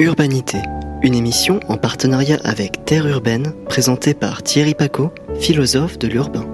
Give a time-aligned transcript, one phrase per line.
[0.00, 0.58] Urbanité,
[1.02, 6.46] une émission en partenariat avec Terre Urbaine, présentée par Thierry Paco, philosophe de l'urbain.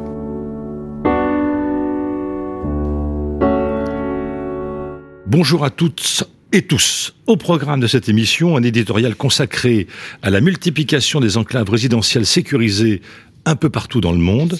[5.26, 7.14] Bonjour à toutes et tous.
[7.26, 9.88] Au programme de cette émission, un éditorial consacré
[10.22, 13.02] à la multiplication des enclaves résidentielles sécurisées
[13.44, 14.58] un peu partout dans le monde.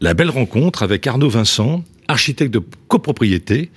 [0.00, 3.72] La belle rencontre avec Arnaud Vincent, architecte de copropriété.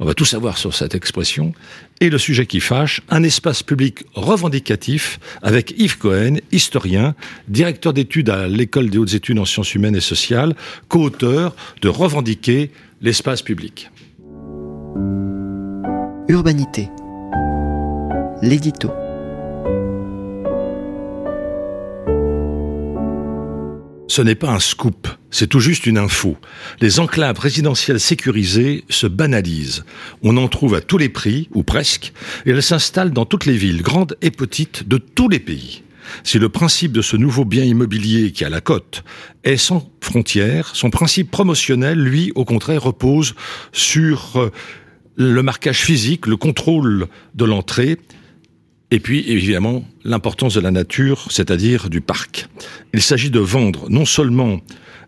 [0.00, 1.52] On va tout savoir sur cette expression.
[2.00, 7.14] Et le sujet qui fâche, un espace public revendicatif avec Yves Cohen, historien,
[7.48, 10.56] directeur d'études à l'École des hautes études en sciences humaines et sociales,
[10.88, 12.70] co-auteur de Revendiquer
[13.02, 13.90] l'espace public.
[16.28, 16.88] Urbanité.
[18.40, 18.90] L'édito.
[24.10, 26.36] Ce n'est pas un scoop, c'est tout juste une info.
[26.80, 29.84] Les enclaves résidentielles sécurisées se banalisent.
[30.24, 32.12] On en trouve à tous les prix, ou presque,
[32.44, 35.84] et elles s'installent dans toutes les villes, grandes et petites, de tous les pays.
[36.24, 39.04] Si le principe de ce nouveau bien immobilier qui a la cote
[39.44, 43.36] est sans frontières, son principe promotionnel, lui, au contraire, repose
[43.70, 44.50] sur euh,
[45.14, 47.06] le marquage physique, le contrôle
[47.36, 47.96] de l'entrée
[48.90, 52.48] et puis, évidemment, l'importance de la nature, c'est-à-dire du parc.
[52.92, 54.60] Il s'agit de vendre non seulement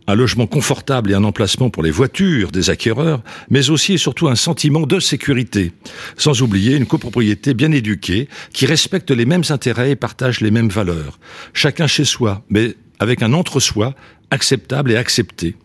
[0.07, 4.29] un logement confortable et un emplacement pour les voitures des acquéreurs, mais aussi et surtout
[4.29, 5.73] un sentiment de sécurité,
[6.17, 10.69] sans oublier une copropriété bien éduquée qui respecte les mêmes intérêts et partage les mêmes
[10.69, 11.19] valeurs.
[11.53, 13.95] Chacun chez soi, mais avec un entre-soi
[14.33, 15.57] acceptable et accepté.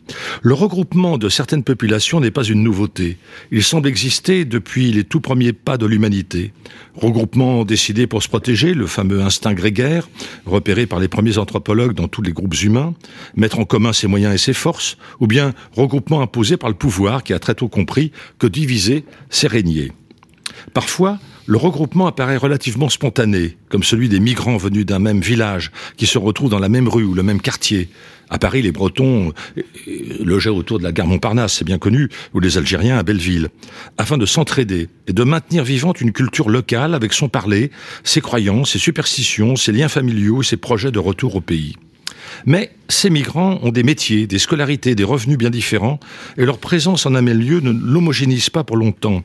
[0.41, 3.17] Le regroupement de certaines populations n'est pas une nouveauté.
[3.49, 6.51] Il semble exister depuis les tout premiers pas de l'humanité.
[6.93, 10.09] Regroupement décidé pour se protéger, le fameux instinct grégaire,
[10.45, 12.93] repéré par les premiers anthropologues dans tous les groupes humains,
[13.37, 17.23] mettre en commun ses moyens et ses forces, ou bien regroupement imposé par le pouvoir
[17.23, 19.93] qui a très tôt compris que diviser, c'est régner.
[20.73, 26.05] Parfois, le regroupement apparaît relativement spontané, comme celui des migrants venus d'un même village, qui
[26.05, 27.89] se retrouvent dans la même rue ou le même quartier.
[28.29, 29.61] À Paris, les Bretons euh,
[30.23, 33.47] logeaient autour de la gare Montparnasse, c'est bien connu, ou les Algériens à Belleville,
[33.97, 37.71] afin de s'entraider et de maintenir vivante une culture locale avec son parler,
[38.03, 41.77] ses croyances, ses superstitions, ses liens familiaux et ses projets de retour au pays.
[42.45, 46.01] Mais ces migrants ont des métiers, des scolarités, des revenus bien différents,
[46.37, 49.23] et leur présence en un même lieu ne l'homogénise pas pour longtemps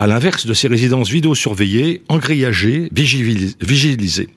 [0.00, 4.30] à l'inverse de ces résidences vidéo-surveillées, engrillagées, vigilisées.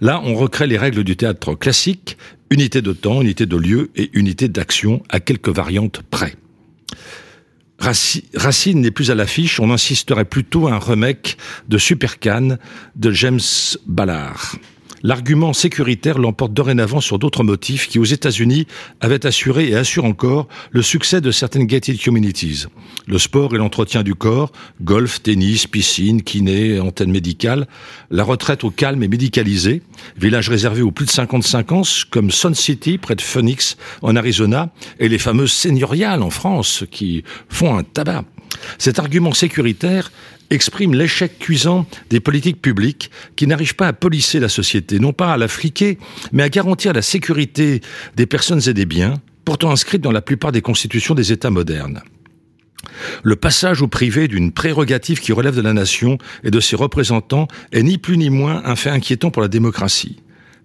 [0.00, 2.16] Là, on recrée les règles du théâtre classique,
[2.50, 6.34] unité de temps, unité de lieu et unité d'action à quelques variantes près.
[7.78, 11.36] Racine n'est plus à l'affiche, on insisterait plutôt à un remake
[11.68, 12.56] de Supercan
[12.96, 13.40] de James
[13.86, 14.56] Ballard
[15.04, 18.66] l'argument sécuritaire l'emporte dorénavant sur d'autres motifs qui, aux États-Unis,
[19.00, 22.64] avaient assuré et assurent encore le succès de certaines gated communities.
[23.06, 24.50] Le sport et l'entretien du corps,
[24.82, 27.68] golf, tennis, piscine, kiné, antenne médicale,
[28.10, 29.82] la retraite au calme et médicalisé,
[30.16, 34.72] village réservé aux plus de 55 ans, comme Sun City, près de Phoenix, en Arizona,
[34.98, 38.24] et les fameuses seigneuriales en France, qui font un tabac.
[38.78, 40.12] Cet argument sécuritaire
[40.50, 45.32] exprime l'échec cuisant des politiques publiques qui n'arrivent pas à polisser la société, non pas
[45.32, 45.98] à la fliquer,
[46.32, 47.80] mais à garantir la sécurité
[48.16, 52.02] des personnes et des biens, pourtant inscrites dans la plupart des constitutions des États modernes.
[53.22, 57.48] Le passage au privé d'une prérogative qui relève de la nation et de ses représentants
[57.72, 60.20] est ni plus ni moins un fait inquiétant pour la démocratie.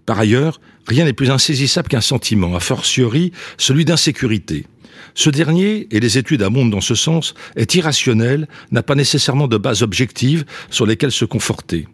[0.05, 4.65] Par ailleurs, rien n'est plus insaisissable qu'un sentiment, a fortiori celui d'insécurité.
[5.13, 9.57] Ce dernier, et les études abondent dans ce sens, est irrationnel, n'a pas nécessairement de
[9.57, 11.87] base objective sur lesquelles se conforter.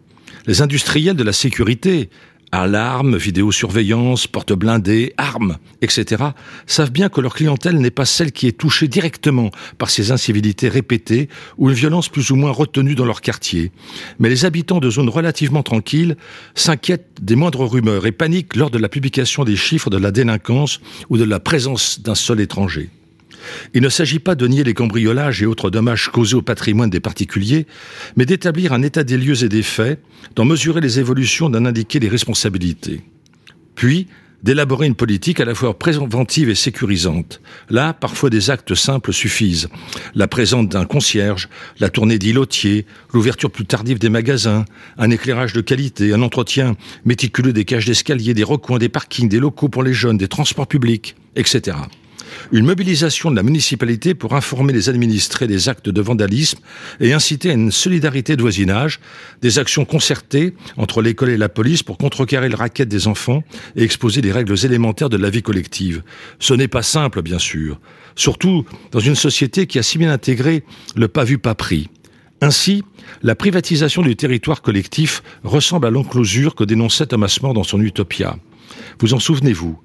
[0.46, 2.08] Les industriels de la sécurité,
[2.52, 6.24] alarmes, vidéosurveillance, portes blindées, armes, etc.,
[6.66, 10.68] savent bien que leur clientèle n'est pas celle qui est touchée directement par ces incivilités
[10.68, 13.72] répétées ou une violence plus ou moins retenue dans leur quartier.
[14.18, 16.16] Mais les habitants de zones relativement tranquilles
[16.54, 20.80] s'inquiètent des moindres rumeurs et paniquent lors de la publication des chiffres de la délinquance
[21.10, 22.90] ou de la présence d'un seul étranger.
[23.74, 27.00] Il ne s'agit pas de nier les cambriolages et autres dommages causés au patrimoine des
[27.00, 27.66] particuliers,
[28.16, 30.00] mais d'établir un état des lieux et des faits,
[30.34, 33.02] d'en mesurer les évolutions, d'en indiquer les responsabilités.
[33.74, 34.08] Puis,
[34.42, 37.40] d'élaborer une politique à la fois préventive et sécurisante.
[37.68, 39.68] Là, parfois des actes simples suffisent.
[40.14, 41.48] La présence d'un concierge,
[41.80, 44.64] la tournée d'îlotiers, l'ouverture plus tardive des magasins,
[44.98, 49.40] un éclairage de qualité, un entretien méticuleux des cages d'escalier, des recoins, des parkings, des
[49.40, 51.76] locaux pour les jeunes, des transports publics, etc
[52.52, 56.58] une mobilisation de la municipalité pour informer les administrés des actes de vandalisme
[57.00, 59.00] et inciter à une solidarité de voisinage,
[59.42, 63.42] des actions concertées entre l'école et la police pour contrecarrer le racket des enfants
[63.76, 66.02] et exposer les règles élémentaires de la vie collective.
[66.38, 67.80] Ce n'est pas simple, bien sûr,
[68.14, 71.88] surtout dans une société qui a si bien intégré le pas vu, pas pris.
[72.42, 72.82] Ainsi,
[73.22, 78.36] la privatisation du territoire collectif ressemble à l'enclosure que dénonçait Thomas More dans son Utopia.
[79.00, 79.78] Vous en souvenez-vous?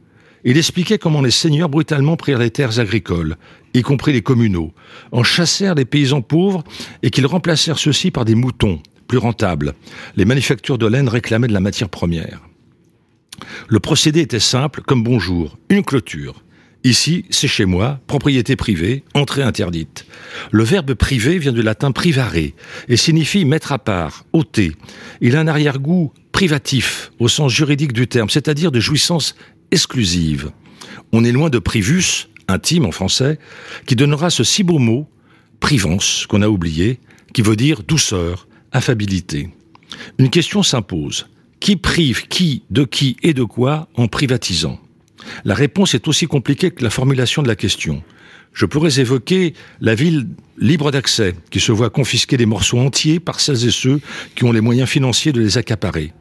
[0.44, 3.38] Il expliquait comment les seigneurs brutalement prirent les terres agricoles,
[3.74, 4.74] y compris les communaux,
[5.12, 6.64] en chassèrent les paysans pauvres
[7.04, 9.74] et qu'ils remplacèrent ceux-ci par des moutons, plus rentables.
[10.16, 12.42] Les manufactures de laine réclamaient de la matière première.
[13.68, 16.44] Le procédé était simple comme bonjour, une clôture.
[16.84, 20.06] Ici, c'est chez moi, propriété privée, entrée interdite.
[20.52, 22.54] Le verbe privé vient du latin privare et
[22.98, 24.72] signifie mettre à part, ôter.
[25.22, 29.36] Il a un arrière-goût privatif au sens juridique du terme, c'est-à-dire de jouissance
[29.72, 30.52] exclusive.
[31.12, 33.40] On est loin de privus, intime en français,
[33.86, 35.10] qui donnera ce si beau mot,
[35.60, 37.00] privance, qu'on a oublié,
[37.34, 39.50] qui veut dire douceur, affabilité.
[40.18, 41.28] Une question s'impose.
[41.60, 44.80] Qui prive qui, de qui et de quoi en privatisant?
[45.46, 48.04] La réponse est aussi compliquée que la formulation de la question.
[48.54, 50.28] Je pourrais évoquer la ville
[50.58, 54.02] libre d'accès, qui se voit confisquer des morceaux entiers par celles et ceux
[54.36, 56.14] qui ont les moyens financiers de les accaparer.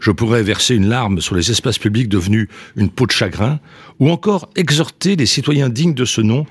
[0.00, 3.60] Je pourrais verser une larme sur les espaces publics devenus une peau de chagrin,
[3.98, 6.46] ou encore exhorter les citoyens dignes de ce nom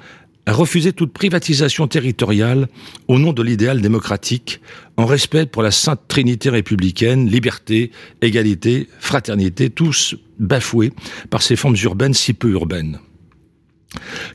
[0.46, 2.68] à refuser toute privatisation territoriale
[3.08, 4.60] au nom de l'idéal démocratique,
[4.98, 7.92] en respect pour la sainte trinité républicaine, liberté,
[8.22, 10.92] égalité, fraternité, tous bafoués
[11.30, 13.00] par ces formes urbaines si peu urbaines.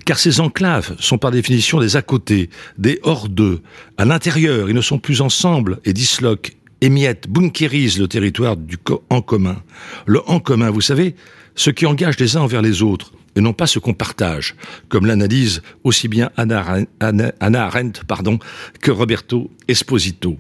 [0.05, 3.61] Car ces enclaves sont par définition des à côté, des hors d'eux.
[3.97, 8.79] À l'intérieur, ils ne sont plus ensemble et disloquent, émiettent, bunkérisent le territoire du
[9.11, 9.63] en commun.
[10.07, 11.15] Le en commun, vous savez,
[11.55, 14.55] ce qui engage les uns envers les autres, et non pas ce qu'on partage,
[14.89, 16.87] comme l'analyse aussi bien Anna,
[17.41, 18.39] Arendt pardon,
[18.81, 20.37] que Roberto Esposito.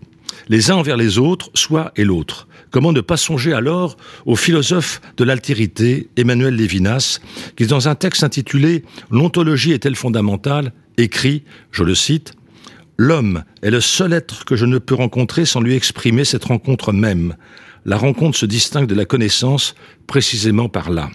[0.48, 2.48] Les uns envers les autres, soi et l'autre.
[2.70, 3.96] Comment ne pas songer alors
[4.26, 7.20] au philosophe de l'altérité, Emmanuel Lévinas,
[7.56, 10.72] qui dans un texte intitulé L'ontologie est-elle fondamentale?
[10.98, 12.34] écrit, je le cite,
[13.00, 16.92] L'homme est le seul être que je ne peux rencontrer sans lui exprimer cette rencontre
[16.92, 17.36] même.
[17.84, 19.76] La rencontre se distingue de la connaissance
[20.08, 21.08] précisément par là.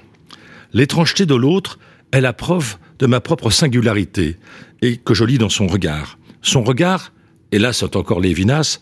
[0.71, 1.80] L'étrangeté de l'autre
[2.13, 4.38] est la preuve de ma propre singularité,
[4.81, 6.18] et que je lis dans son regard.
[6.41, 7.12] Son regard,
[7.51, 8.79] et là c'est encore Lévinas,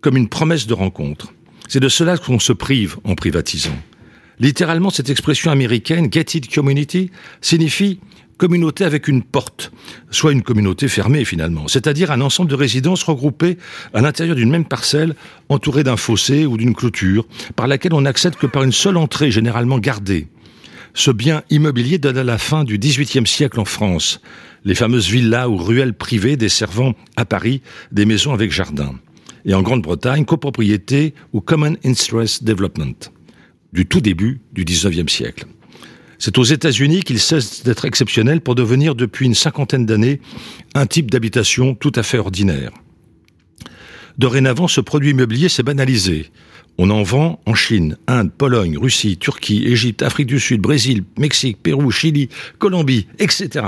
[0.00, 1.32] comme une promesse de rencontre.
[1.66, 3.76] C'est de cela qu'on se prive en privatisant.
[4.38, 7.10] Littéralement, cette expression américaine, gated community,
[7.40, 8.00] signifie
[8.36, 9.72] communauté avec une porte,
[10.10, 13.58] soit une communauté fermée finalement, c'est-à-dire un ensemble de résidences regroupées
[13.92, 15.14] à l'intérieur d'une même parcelle,
[15.48, 17.26] entourée d'un fossé ou d'une clôture,
[17.56, 20.28] par laquelle on n'accède que par une seule entrée, généralement gardée.
[20.94, 24.20] Ce bien immobilier date à la fin du XVIIIe siècle en France,
[24.64, 28.94] les fameuses villas ou ruelles privées desservant à Paris des maisons avec jardin.
[29.44, 33.10] Et en Grande-Bretagne, copropriété ou Common Interest Development,
[33.72, 35.46] du tout début du XIXe siècle.
[36.18, 40.20] C'est aux États-Unis qu'il cesse d'être exceptionnel pour devenir depuis une cinquantaine d'années
[40.74, 42.70] un type d'habitation tout à fait ordinaire.
[44.18, 46.30] Dorénavant, ce produit immobilier s'est banalisé.
[46.76, 51.62] On en vend en Chine, Inde, Pologne, Russie, Turquie, Égypte, Afrique du Sud, Brésil, Mexique,
[51.62, 52.28] Pérou, Chili,
[52.58, 53.64] Colombie, etc.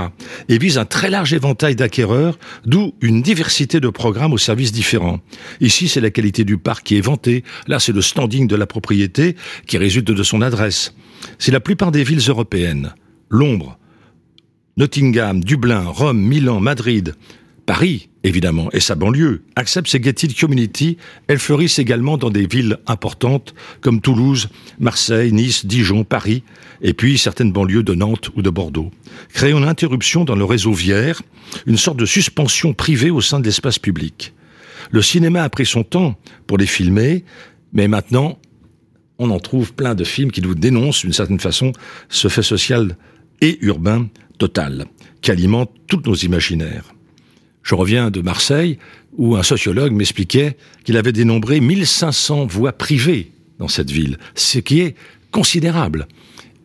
[0.49, 5.21] et vise un très large éventail d'acquéreurs, d'où une diversité de programmes aux services différents.
[5.61, 8.65] Ici, c'est la qualité du parc qui est vantée, là, c'est le standing de la
[8.65, 9.37] propriété
[9.67, 10.93] qui résulte de son adresse.
[11.39, 12.93] C'est la plupart des villes européennes.
[13.29, 13.77] Londres,
[14.75, 17.15] Nottingham, Dublin, Rome, Milan, Madrid,
[17.67, 20.97] Paris, évidemment, et sa banlieue, acceptent ces gated community.
[21.27, 24.47] Elles fleurissent également dans des villes importantes comme Toulouse,
[24.79, 26.43] Marseille, Nice, Dijon, Paris,
[26.81, 28.89] et puis certaines banlieues de Nantes ou de Bordeaux.
[29.33, 31.21] Créant une interruption dans le réseau viaire,
[31.65, 34.33] une sorte de suspension privée au sein de l'espace public.
[34.91, 37.25] Le cinéma a pris son temps pour les filmer,
[37.73, 38.39] mais maintenant,
[39.19, 41.73] on en trouve plein de films qui nous dénoncent d'une certaine façon
[42.07, 42.95] ce fait social
[43.41, 44.07] et urbain
[44.37, 44.85] total,
[45.19, 46.93] qui alimente tous nos imaginaires.
[47.67, 48.77] Je reviens de Marseille,
[49.17, 50.55] où un sociologue m'expliquait
[50.85, 54.95] qu'il avait dénombré 1500 voies privées dans cette ville, ce qui est
[55.31, 56.07] considérable.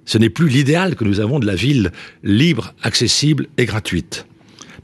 [0.05, 1.91] Ce n'est plus l'idéal que nous avons de la ville
[2.23, 4.27] libre, accessible et gratuite.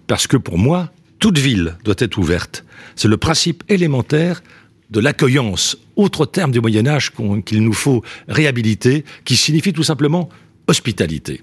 [0.08, 2.64] Parce que pour moi, toute ville doit être ouverte.
[2.96, 4.42] C'est le principe élémentaire
[4.90, 7.12] de l'accueillance, autre terme du Moyen Âge
[7.46, 10.28] qu'il nous faut réhabiliter, qui signifie tout simplement
[10.66, 11.42] hospitalité.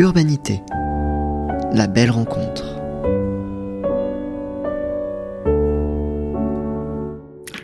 [0.00, 0.58] Urbanité
[1.72, 2.64] la belle rencontre.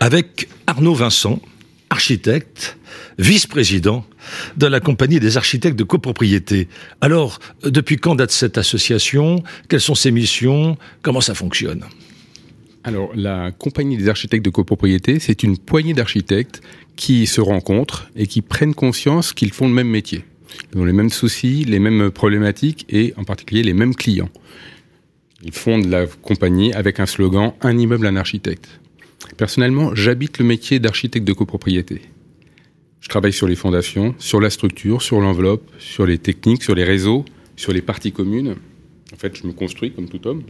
[0.01, 1.41] Avec Arnaud Vincent,
[1.91, 2.79] architecte,
[3.19, 4.05] vice-président
[4.57, 6.69] de la compagnie des architectes de copropriété.
[7.01, 9.43] Alors, depuis quand date cette association?
[9.69, 10.77] Quelles sont ses missions?
[11.03, 11.85] Comment ça fonctionne?
[12.85, 16.61] Alors, la compagnie des architectes de copropriété, c'est une poignée d'architectes
[16.95, 20.25] qui se rencontrent et qui prennent conscience qu'ils font le même métier.
[20.73, 24.31] Ils ont les mêmes soucis, les mêmes problématiques et en particulier les mêmes clients.
[25.43, 28.81] Ils fondent la compagnie avec un slogan Un immeuble, un architecte.
[29.37, 32.03] Personnellement, j'habite le métier d'architecte de copropriété.
[33.01, 36.85] Je travaille sur les fondations, sur la structure, sur l'enveloppe, sur les techniques, sur les
[36.85, 37.25] réseaux,
[37.55, 38.57] sur les parties communes.
[39.13, 40.43] En fait, je me construis comme tout homme.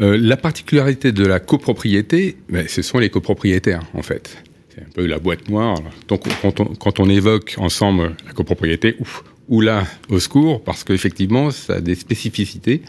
[0.00, 4.42] Euh, la particularité de la copropriété, ben, ce sont les copropriétaires, en fait.
[4.76, 5.78] C'est un peu la boîte noire.
[6.06, 10.84] Donc, quand on, quand on évoque ensemble la copropriété, ouf, ou là, au secours, parce
[10.84, 12.82] qu'effectivement, ça a des spécificités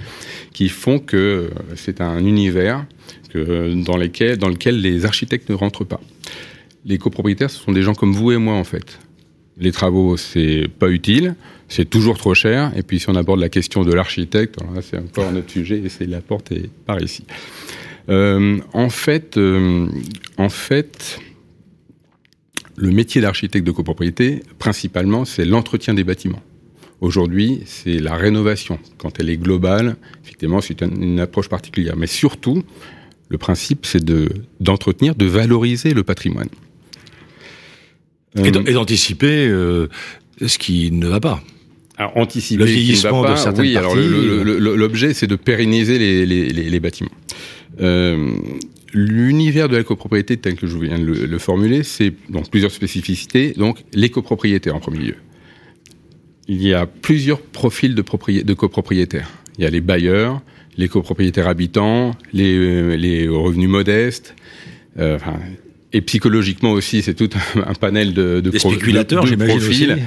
[0.52, 2.86] qui font que euh, c'est un univers
[3.30, 6.02] que, dans, dans lequel les architectes ne rentrent pas.
[6.84, 9.00] Les copropriétaires, ce sont des gens comme vous et moi, en fait.
[9.58, 11.36] Les travaux, c'est pas utile,
[11.70, 15.28] c'est toujours trop cher, et puis si on aborde la question de l'architecte, c'est encore
[15.28, 17.24] un autre sujet, et c'est la porte est par ici.
[18.10, 19.88] Euh, en fait, euh,
[20.38, 21.20] en fait,
[22.78, 26.42] le métier d'architecte de copropriété, principalement, c'est l'entretien des bâtiments.
[27.02, 28.80] Aujourd'hui, c'est la rénovation.
[28.98, 31.96] Quand elle est globale, effectivement, c'est une approche particulière.
[31.98, 32.64] Mais surtout,
[33.30, 34.30] le principe, c'est de,
[34.60, 36.50] d'entretenir, de valoriser le patrimoine.
[38.36, 39.88] Et d'anticiper euh,
[40.46, 41.42] ce qui ne va pas.
[41.98, 43.90] Alors, anticiper le vieillissement pas, de certaines oui, parties.
[43.90, 47.10] Alors l'objet, c'est de pérenniser les, les, les, les bâtiments.
[47.82, 48.36] Euh,
[48.98, 52.72] L'univers de la copropriété, tel que je viens de le, le formuler, c'est donc plusieurs
[52.72, 53.54] spécificités.
[53.54, 55.16] Donc, les copropriétaires en premier lieu
[56.48, 58.04] il y a plusieurs profils de,
[58.42, 59.30] de copropriétaires.
[59.58, 60.42] Il y a les bailleurs,
[60.78, 64.36] les copropriétaires habitants, les, euh, les revenus modestes.
[64.98, 65.40] Euh, enfin,
[65.94, 69.98] et psychologiquement aussi, c'est tout un, panel de, de, Des spéculateurs, de, de profils.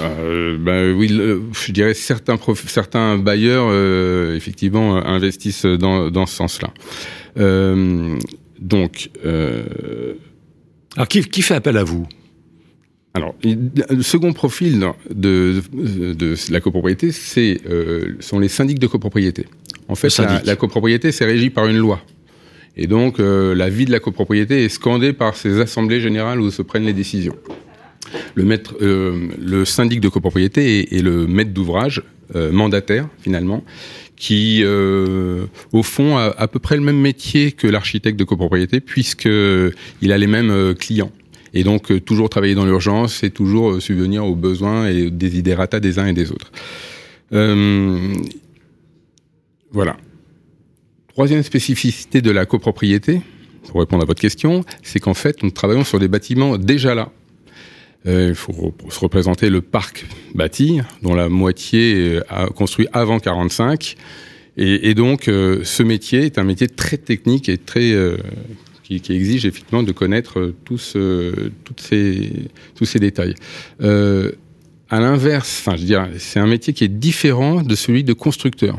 [0.00, 6.72] Euh, ben oui, je dirais certains certains bailleurs euh, effectivement investissent dans, dans ce sens-là.
[7.38, 8.18] Euh,
[8.58, 10.14] donc, euh,
[10.96, 12.06] alors qui, qui fait appel à vous?
[13.14, 19.46] Alors, le second profil de, de, la copropriété, c'est euh, sont les syndics de copropriété.
[19.88, 22.00] En fait, la, la, copropriété, c'est régi par une loi.
[22.74, 26.50] Et donc, euh, la vie de la copropriété est scandée par ces assemblées générales où
[26.50, 27.36] se prennent les décisions.
[28.38, 32.02] Euh, le syndic de copropriété est, est le maître d'ouvrage,
[32.34, 33.64] euh, mandataire finalement,
[34.16, 38.80] qui, euh, au fond, a à peu près le même métier que l'architecte de copropriété,
[38.80, 41.10] puisque il a les mêmes clients.
[41.54, 45.98] Et donc, toujours travailler dans l'urgence et toujours subvenir aux besoins et des idératas des
[45.98, 46.50] uns et des autres.
[49.72, 49.96] Voilà.
[51.08, 53.20] Troisième spécificité de la copropriété,
[53.68, 57.10] pour répondre à votre question, c'est qu'en fait, nous travaillons sur des bâtiments déjà là.
[58.06, 63.96] Euh, il faut se représenter le parc bâti, dont la moitié a construit avant 45.
[64.58, 68.18] Et, donc, euh, ce métier est un métier très technique et très euh,
[68.82, 70.96] qui, exige effectivement de connaître euh, tous,
[71.78, 73.34] ces, détails.
[73.80, 74.32] Euh,
[74.90, 75.66] à l'inverse,
[76.18, 78.78] c'est un métier qui est différent de celui de constructeur.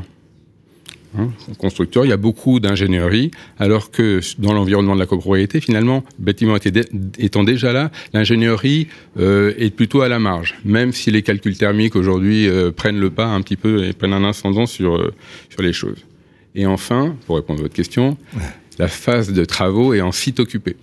[1.18, 1.30] Hein,
[1.60, 6.26] constructeur, il y a beaucoup d'ingénierie, alors que dans l'environnement de la copropriété, finalement, le
[6.26, 6.56] bâtiment
[7.20, 8.88] étant déjà là, l'ingénierie
[9.20, 13.12] euh, est plutôt à la marge, même si les calculs thermiques aujourd'hui euh, prennent le
[13.12, 15.14] pas un petit peu et prennent un incendant sur, euh,
[15.50, 16.04] sur les choses.
[16.56, 18.42] Et enfin, pour répondre à votre question, ouais
[18.80, 20.76] la phase de travaux est en site occupé.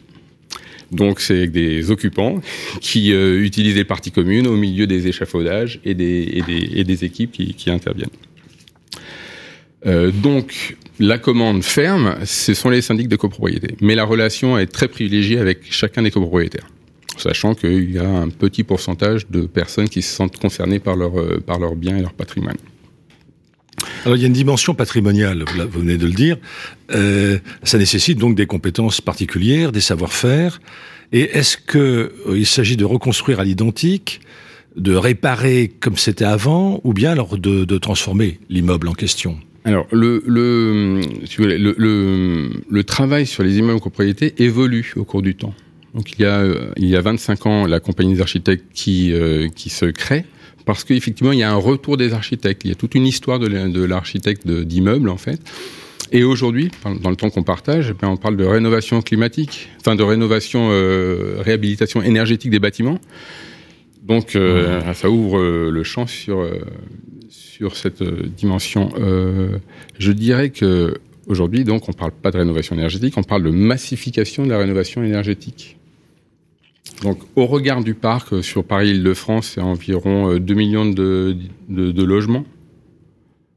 [0.92, 2.40] Donc c'est des occupants
[2.80, 7.04] qui utilisent les parties communes au milieu des échafaudages et des, et des, et des
[7.04, 8.10] équipes qui, qui interviennent.
[9.86, 13.76] Euh, donc la commande ferme, ce sont les syndics de copropriété.
[13.80, 16.68] Mais la relation est très privilégiée avec chacun des copropriétaires,
[17.16, 21.18] sachant qu'il y a un petit pourcentage de personnes qui se sentent concernées par leur,
[21.18, 22.58] euh, par leur bien et leur patrimoine.
[24.04, 26.36] Alors il y a une dimension patrimoniale, vous venez de le dire.
[26.92, 30.60] Euh, ça nécessite donc des compétences particulières, des savoir-faire.
[31.12, 34.20] Et est-ce que il s'agit de reconstruire à l'identique,
[34.76, 39.38] de réparer comme c'était avant, ou bien alors de transformer l'immeuble en question?
[39.64, 41.00] Alors, le, le,
[41.38, 45.54] le, le, le travail sur les immeubles en copropriété évolue au cours du temps.
[45.94, 46.44] Donc, il y a,
[46.76, 50.24] il y a 25 ans, la compagnie des architectes qui, euh, qui se crée
[50.64, 52.62] parce qu'effectivement, il y a un retour des architectes.
[52.64, 55.40] Il y a toute une histoire de l'architecte d'immeuble, en fait.
[56.12, 56.70] Et aujourd'hui,
[57.02, 61.36] dans le temps qu'on partage, eh on parle de rénovation climatique, enfin de rénovation, euh,
[61.40, 62.98] réhabilitation énergétique des bâtiments.
[64.10, 64.94] Donc, euh, mmh.
[64.94, 66.60] ça ouvre euh, le champ sur euh,
[67.28, 68.90] sur cette dimension.
[69.98, 74.44] je dirais que aujourd'hui, donc, on parle pas de rénovation énergétique, on parle de massification
[74.44, 75.76] de la rénovation énergétique.
[77.02, 81.36] Donc, au regard du parc sur Paris-Île-de-France, c'est environ 2 euh, millions de,
[81.68, 82.44] de, de, logements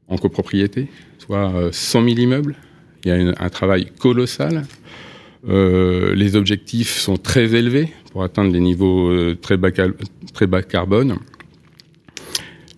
[0.08, 2.54] en copropriété, soit 100 euh, 000 immeubles.
[3.04, 4.64] Il y a une, un travail colossal.
[5.48, 9.70] Euh, les objectifs sont très élevés pour atteindre des niveaux très bas,
[10.32, 11.18] très bas carbone.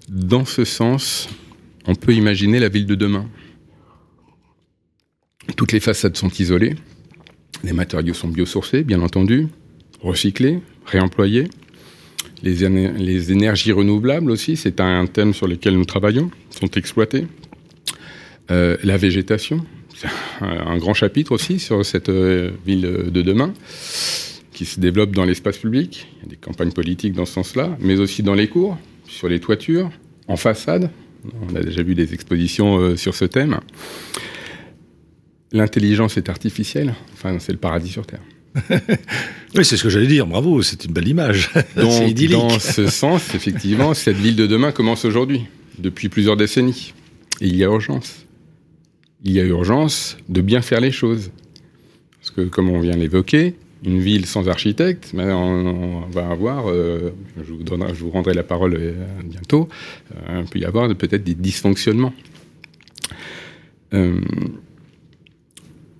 [0.08, 1.28] Dans ce sens,
[1.86, 3.26] on peut imaginer la ville de demain.
[5.56, 6.74] Toutes les façades sont isolées,
[7.64, 9.48] les matériaux sont biosourcés, bien entendu,
[10.00, 11.48] recyclés, réemployés.
[12.42, 17.26] Les, énergies renouvelables aussi, c'est un thème sur lequel nous travaillons, sont exploitées.
[18.50, 19.64] Euh, la végétation,
[20.40, 23.52] un, grand chapitre aussi sur cette euh, ville de demain
[24.52, 26.08] qui se développe dans l'espace public.
[26.16, 29.28] Il y a des campagnes politiques dans ce sens-là, mais aussi dans les cours, sur
[29.28, 29.90] les toitures,
[30.28, 30.90] en façade.
[31.48, 33.60] On a déjà vu des expositions euh, sur ce thème.
[35.52, 36.94] L'intelligence est artificielle.
[37.12, 38.22] Enfin, c'est le paradis sur Terre.
[39.54, 40.26] oui, c'est ce que j'allais dire.
[40.26, 41.50] Bravo, c'est une belle image.
[41.76, 45.44] Donc, dans ce sens, effectivement, cette ville de demain commence aujourd'hui,
[45.78, 46.94] depuis plusieurs décennies.
[47.40, 48.25] Et il y a urgence.
[49.26, 51.32] Il y a urgence de bien faire les choses.
[52.20, 57.12] Parce que, comme on vient l'évoquer, une ville sans architecte, ben, on, va avoir, euh,
[57.36, 57.52] je,
[58.04, 59.68] vous rendrai la parole euh, bientôt,
[60.14, 62.14] euh, il peut y avoir peut-être des dysfonctionnements.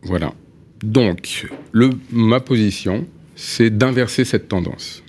[0.02, 0.33] voilà.
[0.85, 1.49] Donc,
[2.12, 5.02] ma position, c'est d'inverser cette tendance.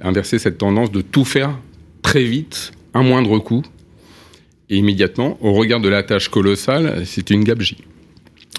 [0.00, 1.58] Inverser cette tendance de tout faire
[2.02, 3.64] très vite, à moindre coût,
[4.70, 7.78] et immédiatement, au regard de la tâche colossale, c'est une gabegie.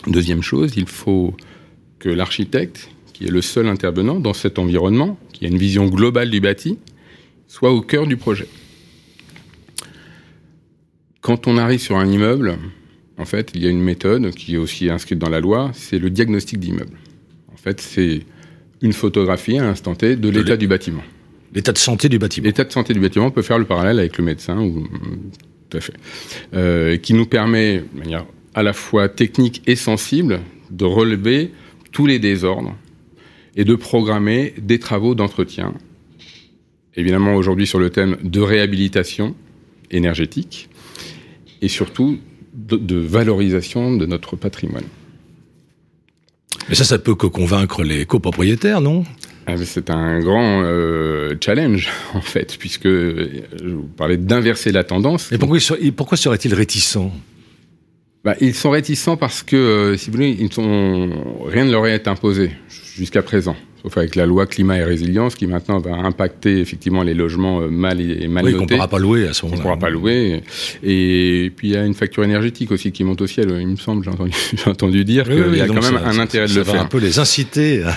[0.07, 1.35] Deuxième chose, il faut
[1.99, 6.29] que l'architecte, qui est le seul intervenant dans cet environnement, qui a une vision globale
[6.29, 6.79] du bâti,
[7.47, 8.47] soit au cœur du projet.
[11.21, 12.57] Quand on arrive sur un immeuble,
[13.17, 15.99] en fait, il y a une méthode qui est aussi inscrite dans la loi, c'est
[15.99, 16.97] le diagnostic d'immeuble.
[17.53, 18.21] En fait, c'est
[18.81, 21.03] une photographie à l'instant T de l'état du bâtiment.
[21.53, 22.45] L'état de santé du bâtiment.
[22.45, 24.87] L'état de santé du bâtiment, on peut faire le parallèle avec le médecin, ou,
[25.69, 25.79] tout.
[26.53, 31.51] Euh, qui nous permet, de manière à la fois technique et sensible, de relever
[31.91, 32.75] tous les désordres
[33.55, 35.73] et de programmer des travaux d'entretien.
[36.95, 39.35] Évidemment, aujourd'hui, sur le thème de réhabilitation
[39.91, 40.69] énergétique
[41.61, 42.19] et surtout
[42.53, 44.85] de, valorisation de notre patrimoine.
[46.67, 49.03] Mais ça, ça peut que convaincre les copropriétaires, non?
[49.49, 55.31] Ah, c'est un grand euh, challenge, en fait, puisque je vous parlais d'inverser la tendance.
[55.31, 55.59] Et pourquoi,
[55.95, 57.12] pourquoi seraient-ils réticents?
[58.23, 61.09] Bah, Ils sont réticents parce que, euh, si vous voulez, ils sont,
[61.45, 62.51] rien ne leur est imposé
[62.95, 63.55] jusqu'à présent.
[63.81, 67.69] Sauf avec la loi climat et résilience qui maintenant va impacter effectivement les logements euh,
[67.69, 68.57] mal et mal oui, notés.
[68.57, 69.62] qu'on ne pourra pas louer à ce moment-là.
[69.62, 70.43] On pourra pas louer.
[70.83, 73.55] Et puis il y a une facture énergétique aussi qui monte au ciel.
[73.57, 74.33] Il me semble, j'ai entendu,
[74.65, 76.73] entendu, dire qu'il y a quand même un intérêt de le faire.
[76.73, 77.95] Ça va un peu les inciter à,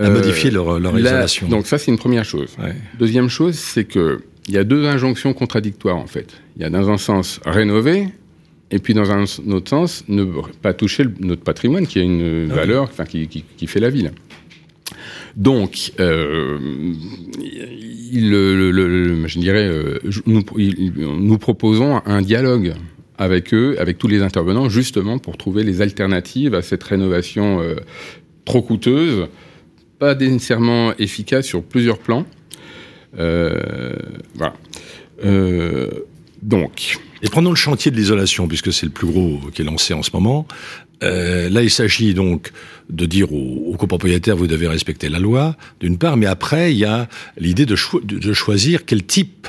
[0.00, 1.48] euh, modifier leur, leur isolation.
[1.48, 2.56] Donc ça, c'est une première chose.
[2.98, 6.34] Deuxième chose, c'est que il y a deux injonctions contradictoires en fait.
[6.56, 8.08] Il y a dans un sens rénover
[8.70, 10.24] et puis dans un autre sens, ne
[10.60, 14.10] pas toucher notre patrimoine qui a une valeur, enfin qui, qui, fait la ville.
[15.36, 16.58] Donc, euh,
[17.40, 22.74] il, le, je dirais, euh, nous, nous proposons un dialogue
[23.18, 27.76] avec eux, avec tous les intervenants, justement pour trouver les alternatives à cette rénovation euh,
[28.44, 29.28] trop coûteuse,
[30.04, 32.26] pas nécessairement efficace sur plusieurs plans.
[33.14, 34.54] voilà.
[36.42, 39.94] donc, et prenons le chantier de l'isolation, puisque c'est le plus gros qui est lancé
[39.94, 40.46] en ce moment.
[41.02, 42.52] Euh, là, il s'agit donc
[42.90, 46.84] de dire aux, copropriétaires, vous devez respecter la loi, d'une part, mais après, il y
[46.84, 49.48] a l'idée de, de, choisir quel type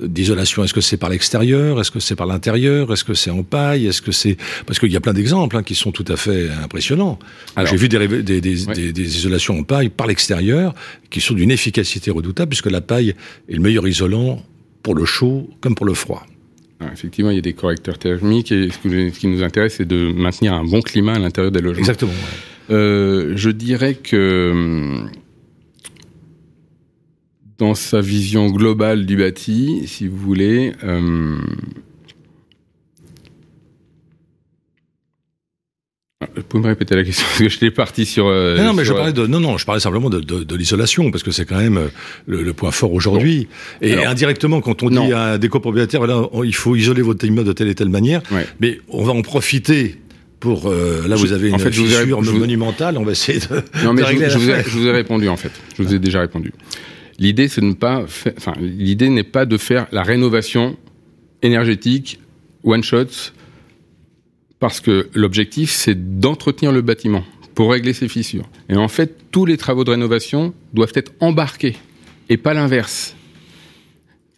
[0.00, 3.42] d'isolation Est-ce que c'est par l'extérieur Est-ce que c'est par l'intérieur Est-ce que c'est en
[3.42, 6.16] paille Est-ce que c'est parce qu'il y a plein d'exemples hein, qui sont tout à
[6.16, 7.18] fait impressionnants.
[7.64, 10.74] J'ai vu des, des, des, des, isolations en paille par l'extérieur
[11.10, 13.14] qui sont d'une efficacité redoutable puisque la paille
[13.48, 14.42] est le meilleur isolant
[14.82, 16.26] pour le chaud comme pour le froid.
[16.92, 20.54] Effectivement, il y a des correcteurs thermiques et ce, qui nous intéresse, c'est de maintenir
[20.54, 21.80] un bon climat à l'intérieur des logements.
[21.80, 22.12] Exactement.
[22.70, 25.10] Euh, je dirais que hum,
[27.58, 31.44] dans sa vision globale du bâti, si vous voulez, hum,
[36.34, 38.26] Vous pouvez me répéter la question parce que j'étais parti sur.
[38.26, 41.10] Euh, non, mais je parlais de non, non, je parlais simplement de, de, de l'isolation
[41.10, 41.88] parce que c'est quand même euh,
[42.26, 43.48] le, point fort aujourd'hui.
[43.80, 47.52] Et indirectement, quand on dit à des copropriétaires, voilà, il faut isoler votre immeuble de
[47.52, 48.22] telle et telle manière,
[48.60, 49.96] mais on va en profiter
[50.40, 53.62] pour euh, là vous avez une en fait, fissure monumentale, on va essayer de.
[53.84, 55.52] Non, mais je, je, vous ai, je, vous ai, répondu en fait.
[55.76, 56.52] Je vous ai déjà répondu.
[57.18, 57.48] L'idée,
[59.08, 60.76] n'est pas de faire la rénovation
[61.42, 62.20] énergétique
[62.64, 63.32] one shot
[64.58, 68.48] parce que l'objectif, c'est d'entretenir le bâtiment pour régler ses fissures.
[68.68, 71.76] Et en fait, tous les travaux de rénovation doivent être embarqués
[72.28, 73.14] et pas l'inverse.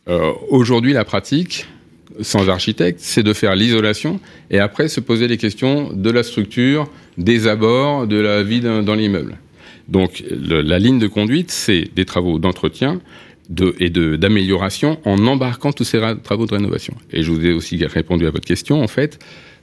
[0.08, 1.66] Euh, aujourd'hui, la pratique,
[2.20, 6.90] sans architecte, c'est de faire l'isolation et après se poser les questions de la structure,
[7.18, 9.38] des abords, de la vie dans, l'immeuble.
[9.90, 13.00] Donc la ligne de conduite, c'est des travaux d'entretien,
[13.50, 16.94] de, et d'amélioration en embarquant tous ces travaux de rénovation.
[17.12, 19.18] Et je vous ai aussi répondu à votre question, en fait.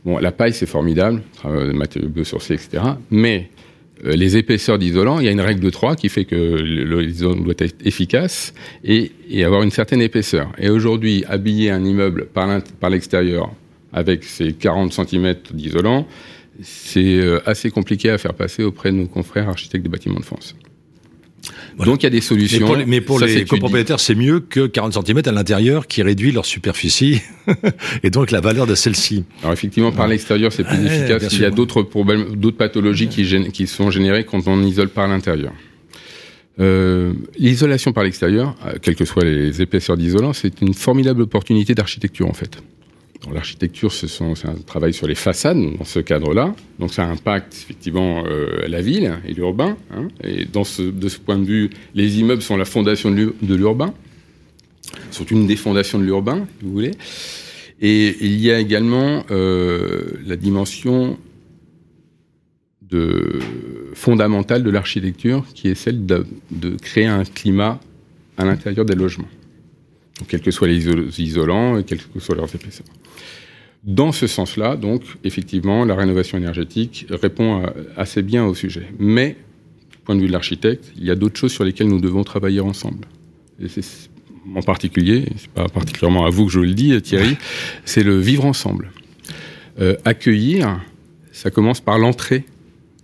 [0.06, 2.84] Bon, la paille, c'est formidable, matériaux biosourcés, etc.
[3.10, 3.50] Mais
[4.06, 7.42] euh, les épaisseurs d'isolant, il y a une règle de 3 qui fait que l'isolant
[7.42, 10.52] doit être efficace et, et, avoir une certaine épaisseur.
[10.60, 13.52] Et aujourd'hui, habiller un immeuble par l'extérieur
[13.94, 16.06] avec ses 40 cm d'isolant,
[16.62, 20.26] c'est euh, assez compliqué à faire passer auprès de nos confrères architectes des bâtiments de
[20.26, 20.56] France.
[21.86, 22.76] Donc il y a des solutions.
[22.88, 27.22] Mais pour, les copropriétaires, c'est mieux que 40 cm à l'intérieur qui réduit leur superficie
[28.04, 29.24] et donc la valeur de celle-ci.
[29.42, 31.32] Alors effectivement, par l'extérieur, c'est plus efficace.
[31.32, 35.08] Il y a d'autres problèmes, d'autres pathologies qui, qui, sont générées quand on isole par
[35.08, 35.54] l'intérieur.
[36.60, 41.76] Euh, L'isolation par l'extérieur, euh, quelles que soient les épaisseurs d'isolant, c'est une formidable opportunité
[41.76, 42.58] d'architecture en fait.
[43.32, 46.56] L'architecture, c'est un travail sur les façades dans ce cadre-là.
[46.80, 49.76] Donc ça impacte effectivement euh, la ville et l'urbain.
[49.92, 50.08] Hein.
[50.24, 53.94] Et dans de ce point de vue, les immeubles sont la fondation de l'urbain,
[55.12, 56.92] sont une des fondations de l'urbain, si vous voulez.
[57.82, 61.18] Et il y a également euh, la dimension
[62.82, 63.40] de,
[63.94, 66.26] fondamentale de l'architecture, qui est celle de
[66.82, 67.80] créer un climat
[68.38, 69.28] à l'intérieur des logements
[70.28, 70.88] quels que soient les
[71.20, 72.88] isolants et quelles que soient leurs épaisseurs.
[73.84, 77.64] Dans ce sens-là, donc, effectivement, la rénovation énergétique répond
[77.96, 78.88] assez bien au sujet.
[79.00, 79.38] Mais,
[79.92, 82.24] du point de vue de l'architecte, il y a d'autres choses sur lesquelles nous devons
[82.24, 83.08] travailler ensemble.
[83.62, 83.68] Et
[84.56, 87.38] en particulier, c'est pas particulièrement à vous que je le dis, Thierry,
[87.86, 88.92] c'est le vivre ensemble.
[89.80, 90.82] Euh, accueillir,
[91.32, 92.46] ça commence par l'entrée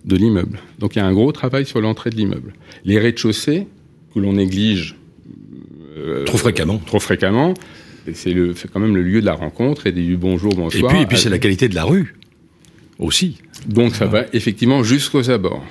[0.06, 0.60] de l'immeuble.
[0.80, 2.54] Donc il y a un gros travail sur l'entrée de l'immeuble.
[2.84, 3.68] Les rez-de-chaussée,
[4.14, 4.96] que l'on néglige
[6.26, 6.78] trop fréquemment.
[6.86, 7.54] Trop fréquemment.
[8.14, 8.34] C'est
[8.72, 10.92] quand même le lieu de la rencontre et du bonjour, bonsoir.
[10.92, 12.16] Et puis, et puis c'est la qualité de la rue
[13.00, 13.38] aussi.
[13.68, 15.64] Donc ça va effectivement jusqu'aux abords.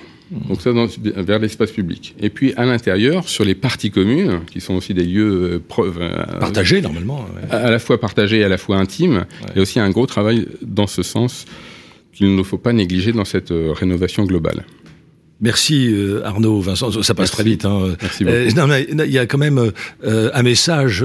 [0.48, 2.14] Donc ça, dans, vers l'espace public.
[2.18, 6.38] Et puis à l'intérieur, sur les parties communes, qui sont aussi des lieux euh, euh,
[6.40, 9.26] partagés normalement, à, la fois partagés et à la fois intimes.
[9.50, 11.44] Il y a aussi un gros travail dans ce sens
[12.14, 14.64] qu'il ne faut pas négliger dans cette rénovation globale.
[15.42, 17.64] Merci euh, Arnaud, Vincent, ça passe très vite.
[17.64, 17.96] Hein.
[18.00, 18.36] Merci beaucoup.
[18.36, 19.72] Euh, il y a quand même
[20.04, 21.04] euh, un message,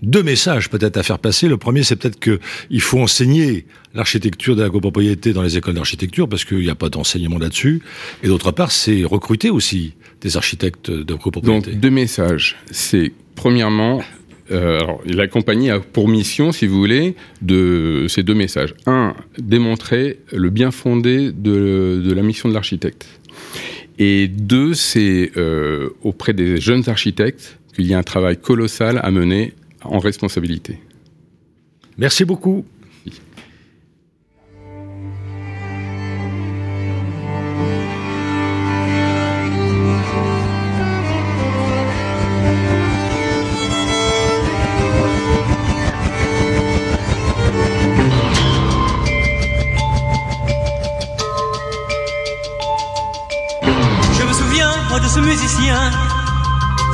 [0.00, 1.48] deux messages peut-être à faire passer.
[1.48, 6.28] Le premier, c'est peut-être qu'il faut enseigner l'architecture de la copropriété dans les écoles d'architecture
[6.28, 7.82] parce qu'il n'y a pas d'enseignement là-dessus.
[8.22, 11.72] Et d'autre part, c'est recruter aussi des architectes de copropriété.
[11.72, 12.56] Donc deux messages.
[12.70, 14.02] C'est premièrement
[14.50, 18.74] alors, la compagnie a pour mission, si vous voulez, de ces deux messages.
[18.86, 23.06] Un, démontrer le bien fondé de, de la mission de l'architecte.
[23.98, 29.10] Et deux, c'est euh, auprès des jeunes architectes qu'il y a un travail colossal à
[29.10, 30.78] mener en responsabilité.
[31.96, 32.64] Merci beaucoup.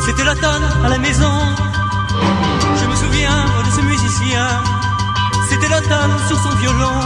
[0.04, 1.32] C'était l'automne à la maison.
[2.80, 4.46] Je me souviens de ce musicien.
[5.48, 7.00] C'était l'automne sur son violon.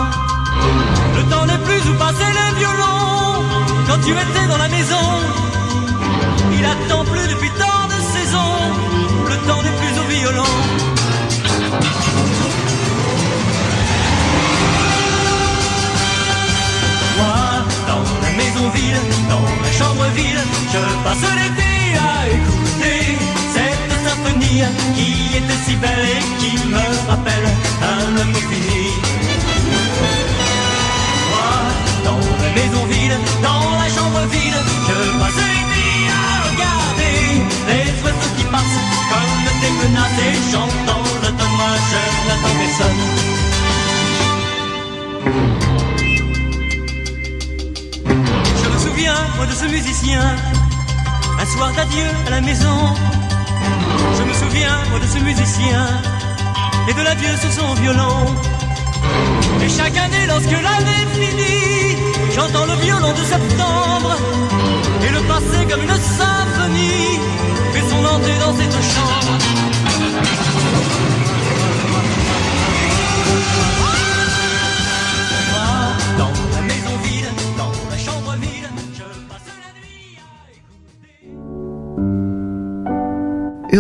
[1.17, 3.43] Le temps n'est plus où passer le violon.
[3.87, 5.05] Quand tu étais dans la maison,
[6.53, 8.61] il attend plus depuis tant de saisons.
[9.31, 10.94] Le temps n'est plus au violon.
[18.65, 20.41] Dans la chambre vide,
[20.73, 23.01] je passe l'été à écouter
[23.53, 24.63] cette symphonie
[24.95, 27.49] qui était si belle et qui me rappelle
[27.83, 28.85] un amour fini.
[31.31, 31.53] Moi,
[32.05, 37.19] dans la maison vide, dans la chambre vide, je passe nuits à regarder
[37.69, 43.03] les oiseaux qui passent comme des menaces et chantant le dommage, je n'attends personne.
[49.37, 50.37] Moi, de ce musicien
[51.39, 52.95] un soir d'adieu à la maison.
[54.19, 55.87] Je me souviens, moi, de ce musicien
[56.89, 58.35] et de l'adieu sur son violon.
[59.63, 61.97] Et chaque année, lorsque l'année finit,
[62.35, 64.17] j'entends le violon de septembre
[65.07, 67.19] et le passé comme une symphonie
[67.73, 69.39] fait son entrée dans cette chambre.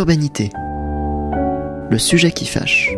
[0.04, 0.50] Urbanité.
[1.90, 2.90] Le sujet qui fâche.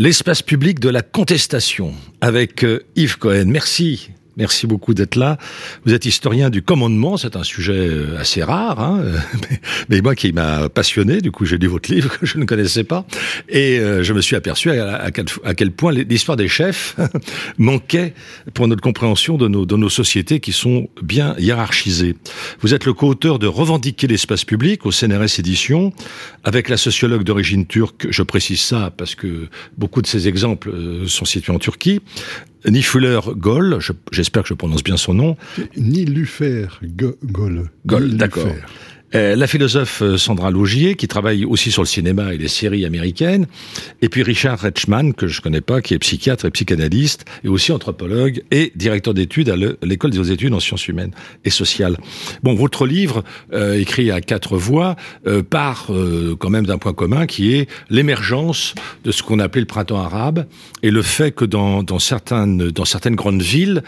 [0.00, 3.44] L'espace public de la contestation avec euh, Yves Cohen.
[3.46, 5.38] Merci Merci beaucoup d'être là.
[5.84, 9.02] Vous êtes historien du commandement, c'est un sujet euh, assez rare, hein
[9.88, 12.84] mais, moi qui m'a passionné, du coup j'ai lu votre livre que je ne connaissais
[12.84, 13.06] pas,
[13.48, 16.96] et euh, je me suis aperçu à, quel, point l'histoire des chefs
[17.58, 18.14] manquait
[18.54, 22.16] pour notre compréhension de nos, sociétés qui sont bien hiérarchisées.
[22.60, 25.92] Vous êtes le co-auteur de Revendiquer l'espace public au CNRS Édition,
[26.42, 31.06] avec la sociologue d'origine turque, je précise ça parce que beaucoup de ces exemples euh,
[31.06, 32.00] sont situés en Turquie,
[32.66, 33.78] Nifuller Goll,
[34.10, 35.36] j'espère que je prononce bien son nom.
[35.76, 37.70] Nilufer Goll.
[37.86, 38.46] Goll, d'accord.
[39.14, 42.84] Euh, la philosophe euh, Sandra Logier, qui travaille aussi sur le cinéma et les séries
[42.84, 43.46] américaines,
[44.02, 47.70] et puis Richard Retchman, que je connais pas, qui est psychiatre et psychanalyste, et aussi
[47.70, 51.12] anthropologue et directeur d'études à l'école des études en sciences humaines
[51.44, 51.96] et sociales.
[52.42, 53.22] Bon, votre livre,
[53.52, 54.96] euh, écrit à quatre voix,
[55.50, 55.90] part
[56.38, 58.74] quand même d'un point commun qui est l'émergence
[59.04, 60.46] de ce qu'on appelait le printemps arabe
[60.82, 63.82] et le fait que dans, dans certaines, dans certaines grandes villes,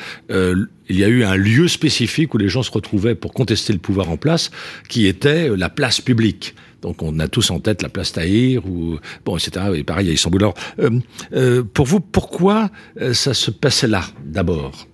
[0.89, 3.79] il y a eu un lieu spécifique où les gens se retrouvaient pour contester le
[3.79, 4.51] pouvoir en place,
[4.89, 6.55] qui était la place publique.
[6.83, 9.67] Donc on a tous en tête la place Tahir ou bon etc.
[9.75, 10.43] Et pareil à Istanbul.
[10.43, 10.91] Alors euh,
[11.33, 12.71] euh, pour vous, pourquoi
[13.01, 14.87] euh, ça se passait là d'abord?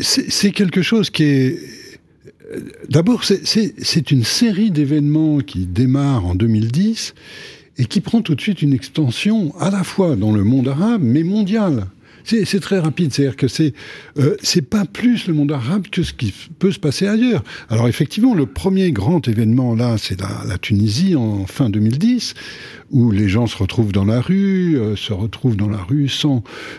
[0.00, 1.58] C'est quelque chose qui est
[2.88, 7.14] d'abord c'est une série d'événements qui démarre en 2010
[7.76, 11.02] et qui prend tout de suite une extension à la fois dans le monde arabe
[11.04, 11.86] mais mondial.
[12.24, 13.74] C'est très rapide, c'est-à-dire que c'est
[14.18, 17.42] euh, c'est pas plus le monde arabe que ce qui peut se passer ailleurs.
[17.68, 22.34] Alors effectivement, le premier grand événement là, c'est la, Tunisie en fin 2010,
[22.90, 26.10] où les gens se retrouvent dans la rue, euh, se retrouvent dans la rue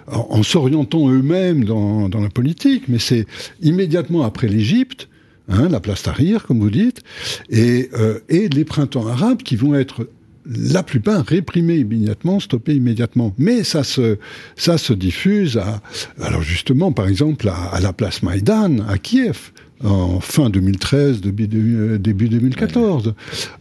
[0.07, 3.25] en, s'orientant eux-mêmes dans, la politique, mais c'est
[3.61, 5.07] immédiatement après l'Égypte.
[5.49, 7.01] Hein, la place Tahrir, comme vous dites,
[7.49, 10.07] et, euh, et les printemps arabes qui vont être
[10.45, 13.33] la plupart réprimés immédiatement, stoppés immédiatement.
[13.37, 14.17] Mais ça se,
[14.55, 15.81] ça se diffuse à,
[16.21, 19.51] alors justement, par exemple, à, la place Maïdan, à Kiev,
[19.83, 21.47] en fin 2013, début,
[21.99, 23.13] début 2014,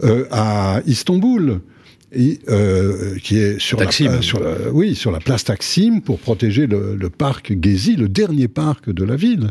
[0.05, 1.61] euh, à Istanbul.
[2.13, 6.99] Et, euh, qui est sur la, sur oui sur la place Taksim pour protéger le,
[7.09, 9.51] parc Gezi, le dernier parc de la ville.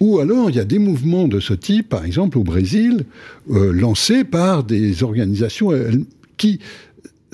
[0.00, 3.04] Ou alors il y a des mouvements de ce type, par exemple au Brésil,
[3.52, 5.70] euh, lancés par des organisations
[6.36, 6.60] qui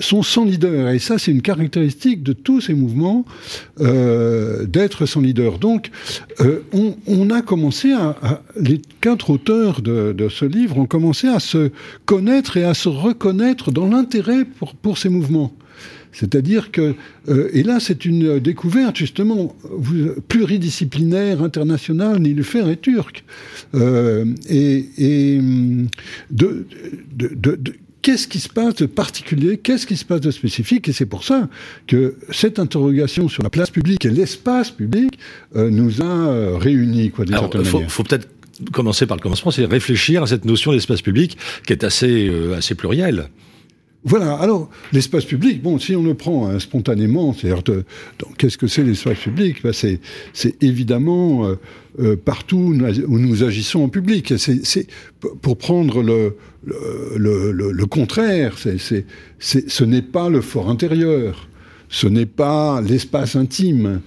[0.01, 0.89] sont sans leader.
[0.89, 3.25] Et ça, c'est une caractéristique de tous ces mouvements,
[3.79, 5.59] euh, d'être sans leader.
[5.59, 5.91] Donc,
[6.39, 6.61] euh,
[7.07, 11.71] on, a commencé à, Les quatre auteurs de, ce livre ont commencé à se
[12.05, 14.45] connaître et à se reconnaître dans l'intérêt
[14.81, 15.53] pour, ces mouvements.
[16.11, 16.95] C'est-à-dire que,
[17.29, 19.55] euh, et là c'est une découverte justement
[20.27, 23.23] pluridisciplinaire, internationale, Nilufer est turc.
[23.73, 25.41] et, et
[26.31, 26.67] de,
[27.15, 30.93] de, de, qu'est-ce qui se passe de particulier, qu'est-ce qui se passe de spécifique, et
[30.93, 31.47] c'est pour ça
[31.87, 35.17] que cette interrogation sur la place publique et l'espace public
[35.55, 38.27] euh, nous a euh, réunis, quoi, d'une certaine faut, faut peut-être
[38.71, 42.57] commencer par le commencement, c'est réfléchir à cette notion d'espace public qui est assez, euh,
[42.57, 43.29] assez plurielle.
[44.03, 47.83] Voilà, alors l'espace public, bon, si on le prend hein, spontanément, c'est-à-dire
[48.37, 49.61] qu'est-ce que c'est l'espace public?
[49.63, 51.55] Ben, C'est évidemment
[51.99, 52.73] euh, partout
[53.07, 54.33] où nous agissons en public.
[54.37, 54.87] C'est
[55.41, 56.35] pour prendre le,
[57.15, 61.47] le, le, contraire, ce n'est pas le fort intérieur,
[61.89, 64.01] ce n'est pas l'espace intime.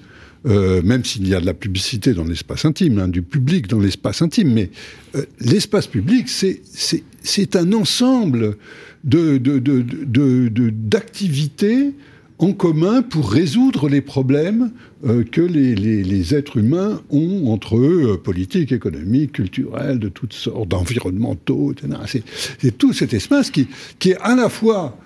[0.46, 3.78] Euh, même s'il y a de la publicité dans l'espace intime, hein, du public dans
[3.78, 4.68] l'espace intime, mais
[5.14, 8.58] euh, l'espace public, c'est un ensemble
[9.04, 11.92] d'activités
[12.38, 14.72] en commun pour résoudre les problèmes
[15.04, 20.68] euh, que les, êtres humains ont entre eux, euh, politiques, économiques, culturels, de toutes sortes,
[20.68, 22.22] d'environnementaux, etc.
[22.58, 24.98] C'est tout cet espace qui, qui est à la fois,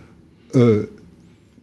[0.57, 0.87] euh,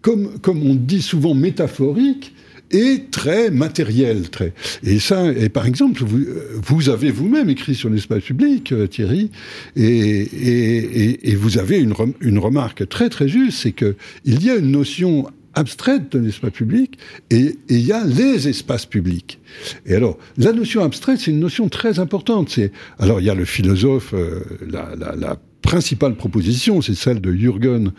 [0.01, 2.34] comme, comme on dit souvent, métaphorique,
[2.71, 4.29] et très matériel.
[4.29, 4.53] Très.
[4.83, 9.31] Et ça, et par exemple, vous, avez vous-même écrit sur l'espace public, Thierry,
[9.75, 16.11] et, vous avez une, remarque très très juste, c'est qu'il y a une notion abstraite
[16.11, 16.97] de l'espace public
[17.31, 19.39] et il y a les espaces publics.
[19.85, 22.59] Et alors, la notion abstraite, c'est une notion très importante.
[22.99, 27.91] Alors il y a le philosophe, euh, la, principale proposition, c'est celle de Jürgen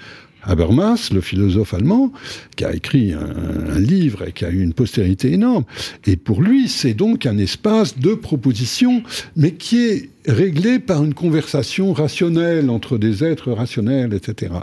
[0.47, 2.13] Habermas, le philosophe allemand,
[2.57, 5.65] qui a écrit un, livre et qui a eu une postérité énorme.
[6.07, 9.03] Et pour lui, c'est donc un espace de proposition,
[9.37, 14.55] mais qui est réglé par une conversation rationnelle entre des êtres rationnels, etc.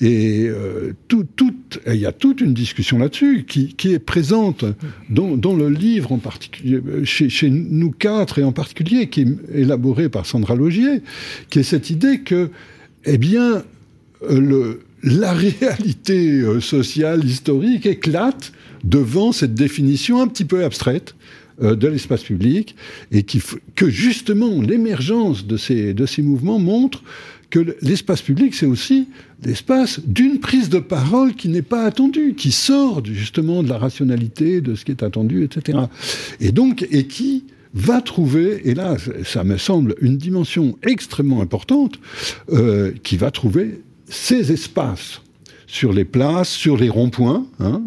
[0.00, 1.54] Et euh, tout, tout,
[1.86, 4.64] il y a toute une discussion là-dessus qui, est présente
[5.08, 10.08] dans, le livre en particulier, chez, chez, nous quatre et en particulier, qui est élaboré
[10.08, 11.02] par Sandra Logier,
[11.50, 12.50] qui est cette idée que,
[13.04, 13.64] eh bien,
[14.28, 18.52] le, la réalité euh, sociale, historique éclate
[18.84, 21.14] devant cette définition un petit peu abstraite
[21.62, 22.76] euh, de l'espace public
[23.10, 23.42] et qui,
[23.74, 27.02] que justement l'émergence de ces, de ces mouvements montre
[27.50, 29.08] que l'espace public, c'est aussi
[29.44, 34.62] l'espace d'une prise de parole qui n'est pas attendue, qui sort justement de la rationalité,
[34.62, 35.78] de ce qui est attendu, etc.
[36.40, 41.98] Et donc, et qui va trouver, et là, ça me semble une dimension extrêmement importante,
[42.50, 43.82] euh, qui va trouver
[44.12, 45.20] ces espaces
[45.72, 47.46] sur les places, sur les ronds-points.
[47.58, 47.80] Hein,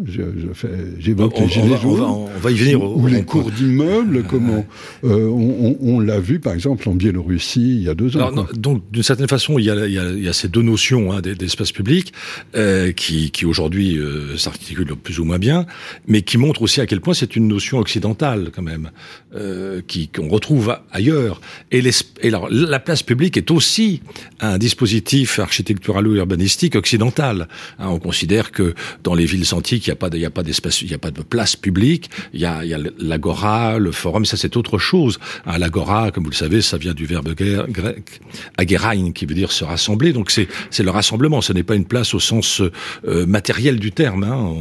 [0.98, 2.00] J'évoque les gilets jaunes.
[2.00, 2.82] On va, y venir.
[2.82, 4.66] Ou, les cours d'immeubles, comment
[5.04, 8.32] euh, on, on, l'a vu par exemple en Biélorussie il y a deux ans.
[8.54, 10.62] donc d'une certaine façon, il y a, il y a, il y a ces deux
[10.62, 12.12] notions hein, d'espace public
[12.56, 15.64] euh, qui, qui aujourd'hui euh, s'articulent plus ou moins bien,
[16.08, 18.90] mais qui montrent aussi à quel point c'est une notion occidentale quand même,
[19.36, 21.40] euh, qui qu'on retrouve ailleurs.
[21.70, 24.02] Et, les, et alors, la place publique est aussi
[24.40, 27.46] un dispositif architectural ou urbanistique occidental.
[27.78, 30.90] Hein, on considère que dans les villes antiques, il n'y a pas de, d'espace, il
[30.90, 32.10] y a pas de place publique.
[32.32, 35.18] Il y a, y a l'agora, le forum, ça c'est autre chose.
[35.46, 38.20] Hein, l'agora, comme vous le savez, ça vient du verbe grec
[38.56, 40.12] agerain, qui veut dire se rassembler.
[40.12, 41.40] Donc c'est, le rassemblement.
[41.40, 42.62] Ce n'est pas une place au sens
[43.06, 44.24] euh, matériel du terme.
[44.24, 44.54] Hein.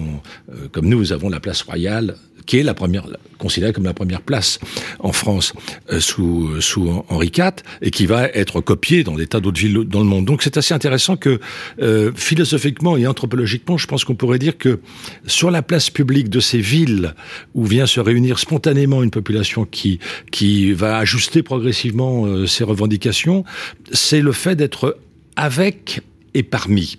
[0.51, 3.93] Euh, comme nous, nous avons la place royale qui est la première, considérée comme la
[3.93, 4.60] première place
[4.99, 5.54] en France
[5.91, 7.51] euh, sous, euh, sous Henri IV,
[7.82, 10.25] et qui va être copiée dans des tas d'autres villes dans le monde.
[10.25, 11.39] Donc c'est assez intéressant que
[11.82, 14.79] euh, philosophiquement anthropologiquement, je pense qu'on pourrait dire que
[15.27, 17.13] sur la place publique de ces villes
[17.53, 19.99] où vient se réunir spontanément une population qui
[20.31, 23.43] qui va ajuster progressivement ses revendications,
[23.91, 24.97] c'est le fait d'être
[25.35, 26.01] avec
[26.33, 26.97] et parmi.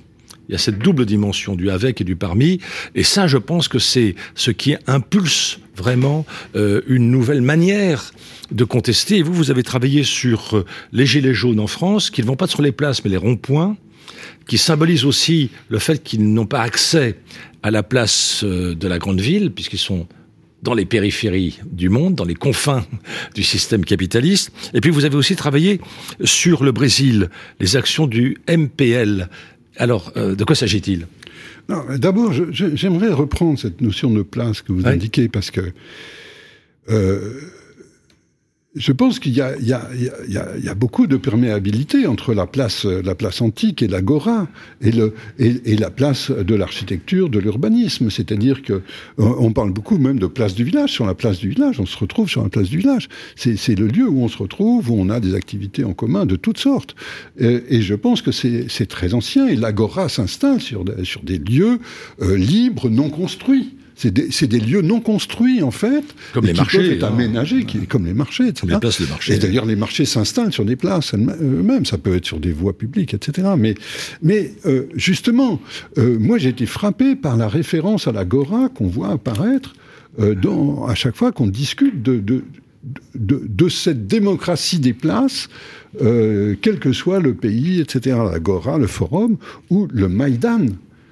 [0.48, 2.60] Il y a cette double dimension du avec et du parmi.
[2.94, 8.12] Et ça, je pense que c'est ce qui impulse vraiment euh, une nouvelle manière
[8.52, 9.18] de contester.
[9.18, 12.36] Et vous, vous avez travaillé sur euh, les gilets jaunes en France, qui ne vont
[12.36, 13.76] pas sur les places, mais les ronds-points,
[14.46, 17.16] qui symbolisent aussi le fait qu'ils n'ont pas accès
[17.62, 20.06] à la place euh, de la grande ville, puisqu'ils sont
[20.62, 22.84] dans les périphéries du monde, dans les confins
[23.34, 24.52] du système capitaliste.
[24.74, 25.80] Et puis vous avez aussi travaillé
[26.24, 29.28] sur le Brésil, les actions du MPL,
[29.78, 31.06] alors, euh, de quoi s'agit-il?
[31.98, 35.72] D'abord, j'aimerais reprendre cette notion de place que vous indiquez, parce que
[36.88, 37.40] euh,
[38.76, 43.88] je pense qu'il y, a beaucoup de perméabilité entre la place, la place antique et
[43.88, 44.48] l'agora
[44.82, 44.92] et,
[45.76, 48.10] la place de l'architecture, de l'urbanisme.
[48.10, 48.82] C'est-à-dire que euh,
[49.18, 50.92] on parle beaucoup même de place du village.
[50.92, 53.08] Sur la place du village, on se retrouve sur la place du village.
[53.34, 56.36] C'est le lieu où on se retrouve, où on a des activités en commun de
[56.36, 56.94] toutes sortes.
[57.38, 59.48] Et, je pense que c'est très ancien.
[59.48, 61.78] Et l'agora s'installe sur, sur des lieux
[62.20, 66.04] euh, libres, non construits c'est des, lieux non construits en fait,
[66.34, 68.66] comme les qui marchés, être aménagés, qui, comme les marchés, etc.
[68.68, 69.34] les places de marché.
[69.34, 71.86] Et d'ailleurs, les marchés s'installent sur des places eux-mêmes.
[71.86, 73.48] Ça peut être sur des voies publiques, etc.
[73.56, 73.74] Mais,
[74.22, 75.60] mais euh, justement,
[75.96, 79.72] euh, moi, j'ai été frappé par la référence à l'agora qu'on voit apparaître
[80.20, 82.44] euh, dans, à chaque fois qu'on discute de, de
[83.16, 85.48] de, cette démocratie des places,
[85.98, 89.38] quel que soit le pays, etc., l'agora, le forum,
[89.70, 90.66] ou le Maïdan.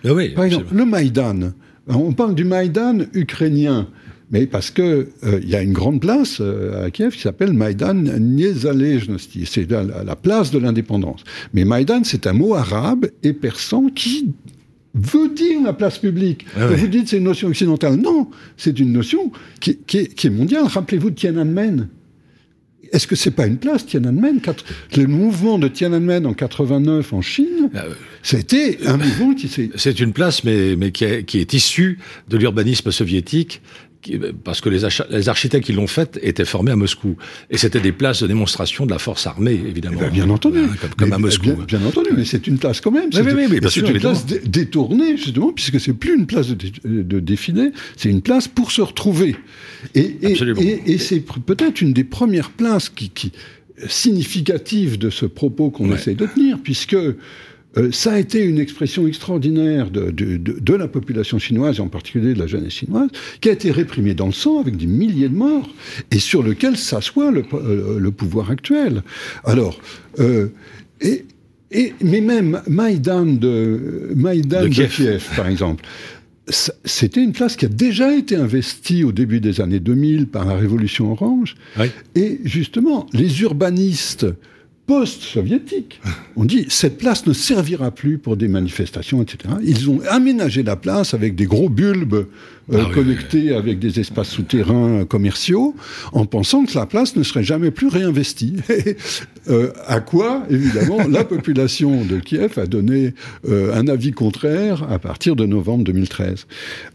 [0.05, 1.53] Ah oui, Par exemple, le Maïdan,
[1.89, 3.89] on parle du Maïdan ukrainien,
[4.31, 7.95] mais parce que euh, y a une grande place euh, à Kiev qui s'appelle Maïdan
[7.95, 11.23] Niezalezhnosti, c'est la, place de l'indépendance.
[11.53, 14.33] Mais Maïdan, c'est un mot arabe et persan qui
[14.95, 16.47] veut dire la place publique.
[16.57, 17.97] Ah vous dites c'est une notion occidentale.
[17.97, 20.65] Non, c'est une notion qui, est, mondiale.
[20.67, 21.89] Rappelez-vous de Tiananmen.
[22.93, 24.41] Est-ce que c'est pas une place, Tiananmen?
[24.97, 27.85] Le mouvement de Tiananmen en 89 en Chine, ah
[28.23, 29.71] c'était un mouvement qui s'est...
[29.77, 33.61] C'est une place, mais, mais qui, qui est issue de l'urbanisme soviétique
[34.45, 37.17] parce que les, les architectes qui l'ont faite étaient formés à Moscou.
[37.51, 39.99] Et c'était des places de démonstration de la force armée, évidemment.
[40.01, 40.61] Eh ben, bien entendu.
[40.97, 41.53] comme, à Moscou.
[41.67, 43.11] Bien, entendu, mais c'est une place quand même.
[43.13, 48.23] C'est une place détournée, justement, puisque c'est plus une place de, de défiler, c'est une
[48.23, 49.37] place pour se retrouver.
[49.95, 53.33] Et, et, et, c'est peut-être une des premières places qui, qui
[53.89, 56.97] significatives de ce propos qu'on essaie de tenir, puisque
[57.77, 61.89] euh, ça a été une expression extraordinaire de, de, de, la population chinoise, et en
[61.89, 63.09] particulier de la jeunesse chinoise,
[63.41, 65.69] qui a été réprimée dans le sang avec des milliers de morts,
[66.11, 69.03] et sur lequel s'assoit le, euh, le, pouvoir actuel.
[69.45, 69.81] Alors,
[70.21, 70.49] euh,
[71.01, 71.25] et,
[71.71, 75.29] et, mais même Maïdan de, Maïdan de, Kiev.
[75.37, 75.85] par exemple,
[76.85, 80.55] c'était une place qui a déjà été investie au début des années 2000 par la
[80.57, 81.57] Révolution orange.
[82.15, 84.27] Et justement, les urbanistes
[84.87, 86.01] post-soviétique.
[86.37, 89.55] On dit cette place ne servira plus pour des manifestations, etc.
[89.63, 92.27] Ils ont aménagé la place avec des gros bulbes
[92.73, 95.75] euh, ah connectés avec des espaces souterrains commerciaux,
[96.13, 98.57] en pensant que la place ne serait jamais plus réinvestie.
[99.51, 103.13] euh, à quoi, évidemment, la population de Kiev a donné
[103.47, 106.47] euh, un avis contraire à partir de novembre 2013.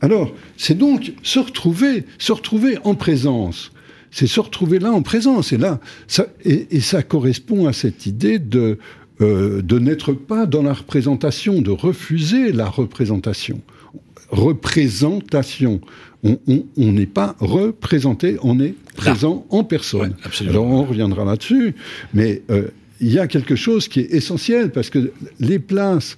[0.01, 3.71] Alors, c'est donc se retrouver, se retrouver en présence
[4.11, 5.53] c'est se retrouver là en présence.
[5.53, 8.77] Et là, ça, et, ça correspond à cette idée de,
[9.21, 13.61] euh, de n'être pas dans la représentation, de refuser la représentation.
[14.29, 15.81] Représentation.
[16.23, 16.37] On
[16.77, 20.15] n'est pas représenté, on est présent en personne.
[20.41, 21.75] Alors on reviendra là-dessus,
[22.13, 22.67] mais euh,
[22.99, 26.17] il y a quelque chose qui est essentiel parce que les places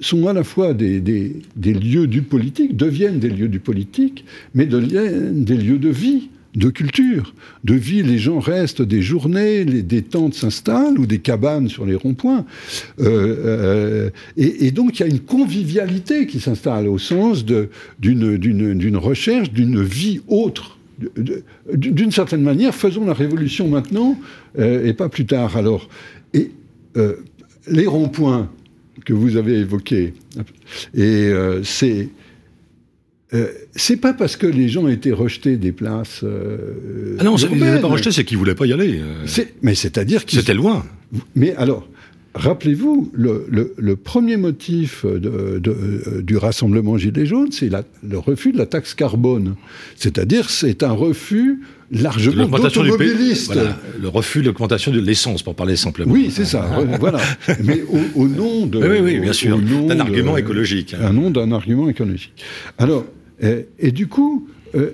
[0.00, 4.24] sont à la fois des, des, des lieux du politique, deviennent des lieux du politique,
[4.54, 7.34] mais deviennent des lieux de vie de culture,
[7.64, 8.02] de vie.
[8.02, 12.44] Les gens restent des journées, des tentes s'installent ou des cabanes sur les ronds-points.
[12.98, 19.52] Euh, euh, et, donc il y a une convivialité qui s'installe au sens d'une recherche
[19.52, 20.78] d'une vie autre.
[21.74, 24.18] D'une certaine manière, faisons la révolution maintenant
[24.58, 25.56] euh, et pas plus tard.
[25.58, 25.88] Alors,
[26.32, 26.50] et
[27.68, 28.50] les ronds-points
[29.04, 30.14] que vous avez évoqués,
[30.94, 31.30] et
[31.62, 32.08] c'est
[33.34, 36.20] euh, c'est pas parce que les gens étaient rejetés des places.
[36.22, 39.00] Euh, ah non, ils n'étaient pas rejetés, c'est qu'ils voulaient pas y aller.
[39.00, 39.44] Euh.
[39.62, 40.38] Mais c'est-à-dire qu'ils.
[40.38, 40.84] C'était loin.
[41.34, 41.88] Mais alors,
[42.34, 47.70] rappelez-vous, le, premier motif du rassemblement Gilets jaunes, c'est
[48.08, 49.56] le refus de la taxe carbone.
[49.96, 53.52] C'est-à-dire, c'est un refus largement d'automobilistes.
[53.52, 56.12] Voilà, le refus de l'augmentation de l'essence, pour parler simplement.
[56.12, 56.68] Oui, c'est ça.
[57.00, 57.18] voilà.
[57.62, 57.82] Mais
[58.14, 58.78] au, nom de.
[58.78, 59.58] Oui, oui, bien sûr.
[59.58, 60.94] D'un argument écologique.
[60.94, 62.44] Un nom d'un argument écologique.
[62.78, 63.04] Alors,
[63.40, 64.92] et, du coup, euh,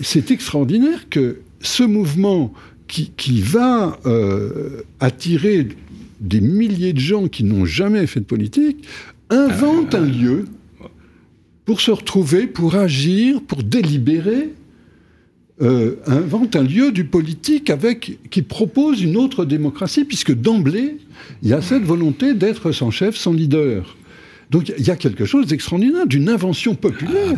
[0.00, 2.52] c'est extraordinaire que ce mouvement
[2.86, 5.68] qui, va euh, attirer
[6.20, 8.86] des milliers de gens qui n'ont jamais fait de politique
[9.30, 10.46] invente un lieu
[11.64, 14.54] pour se retrouver, pour agir, pour délibérer,
[15.60, 20.98] euh, invente un lieu du politique avec, qui propose une autre démocratie, puisque d'emblée,
[21.42, 23.96] il y a cette volonté d'être sans chef, sans leader.
[24.50, 27.34] Donc il y a quelque chose d'extraordinaire, d'une invention populaire,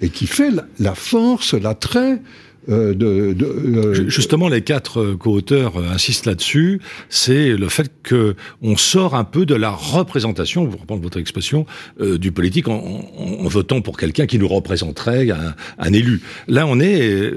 [0.00, 2.22] et qui fait la, force, l'attrait
[2.68, 6.80] de, de euh, Justement, les quatre euh, co-auteurs insistent là-dessus.
[7.08, 11.66] C'est le fait que on sort un peu de la représentation, pour reprendre votre expression,
[12.00, 16.20] du politique en, en, votant pour quelqu'un qui nous représenterait, un, un, élu.
[16.48, 17.32] Là, on est.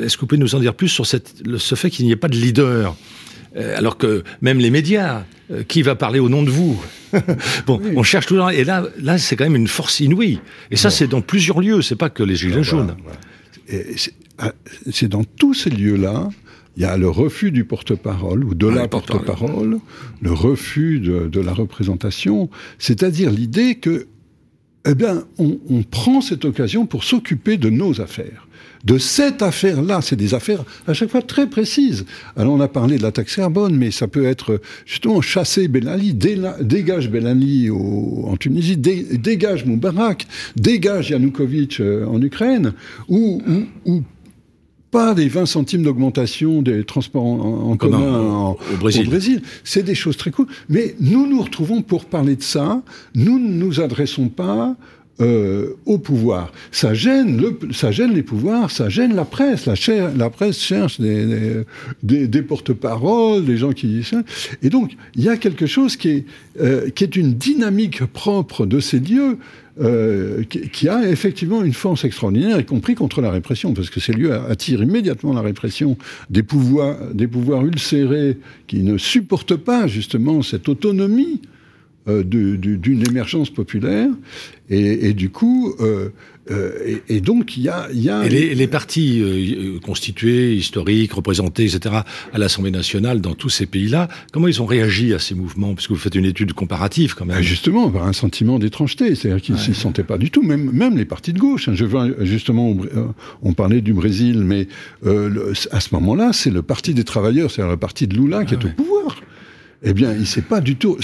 [0.00, 2.16] Est-ce que vous pouvez nous en dire plus sur cette, ce fait qu'il n'y ait
[2.16, 2.96] pas de leader
[3.76, 5.24] alors que même les médias,
[5.66, 6.78] qui va parler au nom de vous
[7.66, 8.50] bon, on cherche toujours.
[8.50, 10.40] Et là, là c'est quand même une force inouïe.
[10.70, 11.82] Et ça, c'est dans plusieurs lieux.
[11.82, 12.96] C'est pas que les gilets jaunes.
[13.08, 13.12] Ah,
[14.90, 16.28] c'est dans tous ces lieux-là.
[16.76, 19.78] Il y a le refus du porte-parole ou de la porte-parole,
[20.20, 24.08] le refus de, la représentation, c'est-à-dire l'idée que,
[24.86, 28.45] eh bien, on prend cette occasion pour s'occuper de nos affaires
[28.86, 30.00] de cette affaire-là.
[30.00, 32.06] C'est des affaires à chaque fois très précises.
[32.36, 35.86] Alors on a parlé de la taxe carbone, mais ça peut être justement chasser Ben
[35.88, 42.72] Ali, dégage Ben Ali en Tunisie, dégage Moubarak, dégage Yanukovych euh, en Ukraine,
[43.08, 43.42] ou,
[44.92, 49.42] pas des 20 centimes d'augmentation des transports en, commun au Brésil.
[49.64, 50.46] C'est des choses très cool.
[50.68, 52.82] Mais nous nous retrouvons pour parler de ça.
[53.14, 54.76] Nous ne nous adressons pas
[55.20, 56.52] euh, au pouvoir.
[56.72, 59.66] Ça gêne, le, ça gêne les pouvoirs, ça gêne la presse.
[59.66, 59.74] La,
[60.14, 61.64] la presse cherche des,
[62.02, 64.22] des, des porte-paroles, des gens qui disent ça.
[64.62, 66.24] Et donc, il y a quelque chose qui est,
[66.60, 69.38] euh, qui est une dynamique propre de ces lieux.
[69.78, 74.14] Euh, qui, a effectivement une force extraordinaire, y compris contre la répression, parce que ces
[74.14, 75.98] lieux attirent immédiatement la répression
[76.30, 78.38] des pouvoirs, des pouvoirs ulcérés
[78.68, 81.42] qui ne supportent pas justement cette autonomie
[82.08, 84.08] euh, d'une émergence populaire.
[84.70, 86.10] Et, du coup, euh,
[86.52, 89.24] euh, et, donc il y a, y a et les, les, partis
[89.84, 91.96] constitués, historiques, représentés, etc.
[92.32, 95.74] à l'Assemblée nationale dans tous ces pays-là, comment ils ont réagi à ces mouvements?
[95.74, 97.38] Puisque vous faites une étude comparative quand même.
[97.38, 100.70] Ah, justement, par un sentiment d'étrangeté, c'est-à-dire qu'ils ne s'y sentaient pas du tout, même,
[100.70, 101.68] même les partis de gauche.
[101.68, 101.74] Hein.
[101.74, 102.76] Je vois justement,
[103.42, 104.68] on parlait du Brésil, mais
[105.04, 108.58] à ce moment-là, c'est le Parti des travailleurs, c'est-à-dire le parti de Lula qui est
[108.62, 109.16] ah au pouvoir.
[109.82, 110.98] Eh bien, il sait pas du tout.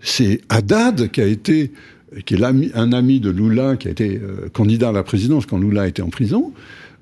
[0.00, 1.72] C'est Haddad qui a été,
[2.24, 5.58] qui est un ami de Lula, qui a été euh, candidat à la présidence quand
[5.58, 6.52] Lula était en prison,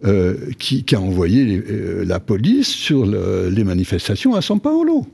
[0.05, 5.07] euh, qui, a envoyé euh, la police sur les manifestations à São Paulo.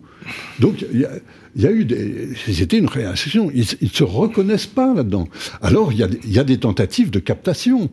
[0.60, 1.08] Donc, il
[1.56, 2.28] y, a eu des.
[2.52, 3.50] C'était une réaction.
[3.54, 5.28] Ils ne se reconnaissent pas là-dedans.
[5.62, 7.90] Alors, il y, a, des tentatives de captation.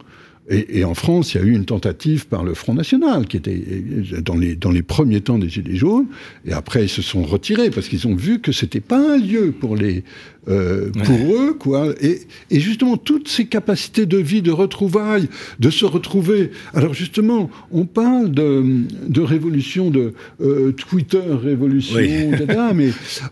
[0.48, 3.64] Et, en France, il y a eu une tentative par le Front National, qui était
[4.22, 6.06] dans les, dans les premiers temps des Gilets jaunes,
[6.46, 9.52] et après ils se sont retirés parce qu'ils ont vu que c'était pas un lieu
[9.52, 10.04] pour les
[10.48, 11.88] euh, pour eux, quoi.
[12.00, 12.22] Et,
[12.52, 15.28] et, justement, toutes ces capacités de vie, de retrouvailles,
[15.60, 16.52] de se retrouver.
[16.76, 18.64] Alors justement, on parle de,
[19.08, 22.60] de révolution, de euh, Twitter révolution, etc.
[22.76, 22.92] Mais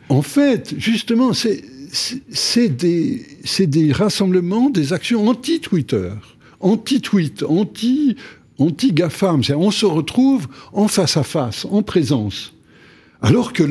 [0.10, 3.22] en fait, justement, c'est c'est des,
[3.60, 6.10] des rassemblements, des actions anti-Twitter
[6.64, 8.16] anti-tweet, anti,
[8.58, 9.42] anti-GAFAM.
[9.56, 12.54] On se retrouve en face à face, en présence.
[13.22, 13.64] Alors que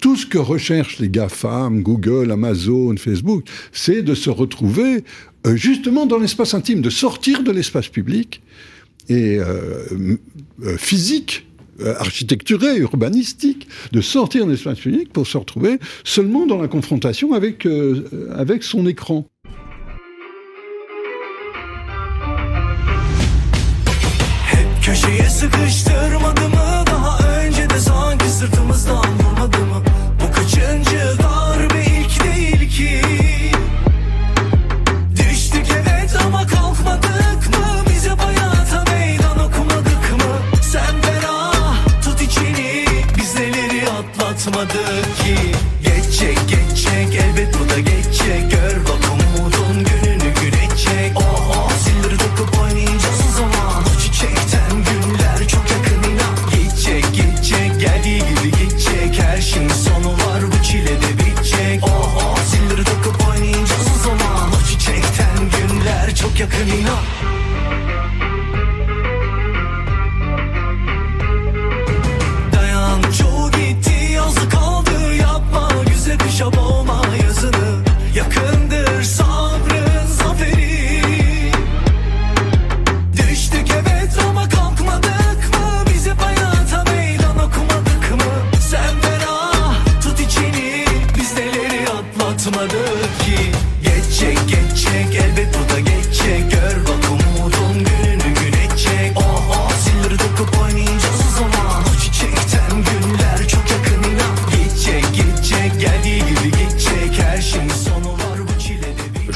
[0.00, 5.04] tout ce que recherchent les GAFAM, Google, Amazon, Facebook, c'est de se retrouver
[5.46, 8.42] euh, justement dans l'espace intime, de sortir de l'espace public
[9.08, 10.16] et euh,
[10.64, 11.46] euh, physique,
[11.98, 17.66] architecturé, urbanistique, de sortir de l'espace public pour se retrouver seulement dans la confrontation avec,
[18.34, 19.26] avec son écran.
[24.90, 26.84] Köşeye sıkıştırmadı mı?
[26.86, 29.82] Daha önce de sanki sırtımızdan vurmadı mı?
[30.20, 31.84] Bu kaçıncı darbe?
[31.84, 33.02] İlk değil ki.
[35.16, 37.84] Düştük evet ama kalkmadık mı?
[37.90, 40.62] Bize bayata meydan okumadık mı?
[40.62, 42.84] Sen ferah tut içini.
[43.16, 45.36] Biz neleri atlatmadık ki?
[45.84, 48.59] Geçecek geçecek elbet bu da geçecek
[66.40, 67.39] 曲に乗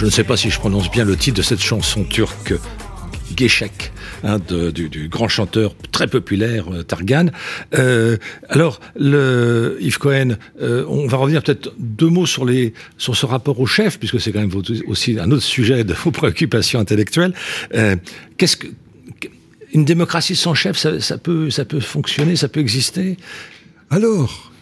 [0.05, 2.53] Je ne sais pas si je prononce bien le titre de cette chanson turque
[3.35, 3.91] Geshek,
[4.23, 7.31] hein, du, grand chanteur très populaire euh, Targan.
[7.73, 8.19] Euh,
[8.51, 12.45] alors, Yves Cohen, euh, on va revenir peut-être deux mots sur,
[12.99, 14.53] ce rapport au chef, puisque c'est quand même
[14.89, 17.33] aussi un autre sujet de vos préoccupations intellectuelles.
[18.37, 18.67] Qu'est-ce que
[19.73, 23.17] une démocratie sans chef, ça, peut, ça peut fonctionner, ça peut exister?
[23.89, 24.53] Alors,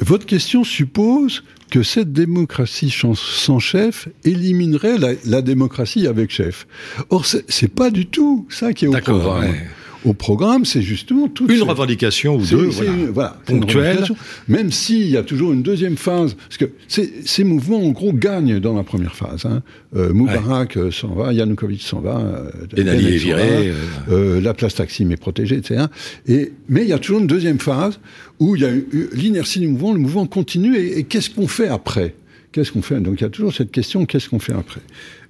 [0.00, 6.66] votre question suppose que cette démocratie sans chef éliminerait la, la démocratie avec chef.
[7.10, 9.50] Or, c'est pas du tout ça qui est au programme.
[9.50, 9.68] Ouais.
[10.04, 11.46] Au programme, c'est justement tout.
[11.50, 12.70] Une revendication ou deux,
[13.12, 14.04] voilà, ponctuelle.
[14.48, 18.60] Même s'il y a toujours une deuxième phase, parce que ces mouvements, en gros, gagnent
[18.60, 19.44] dans la première phase.
[19.44, 19.62] Hein.
[19.96, 20.90] Euh, Moubarak ouais.
[20.90, 23.72] s'en va, Yanukovych s'en va, euh, Ben Ali est viré,
[24.10, 25.86] euh, la place Taksim est protégée, etc.
[26.26, 27.98] Et, mais il y a toujours une deuxième phase
[28.38, 28.70] où il y a
[29.12, 32.14] l'inertie du mouvement, le mouvement continue, et, et qu'est-ce qu'on fait après?
[32.52, 33.00] Qu'est-ce qu'on fait?
[33.00, 34.80] Donc il y a toujours cette question qu'est-ce qu'on fait après?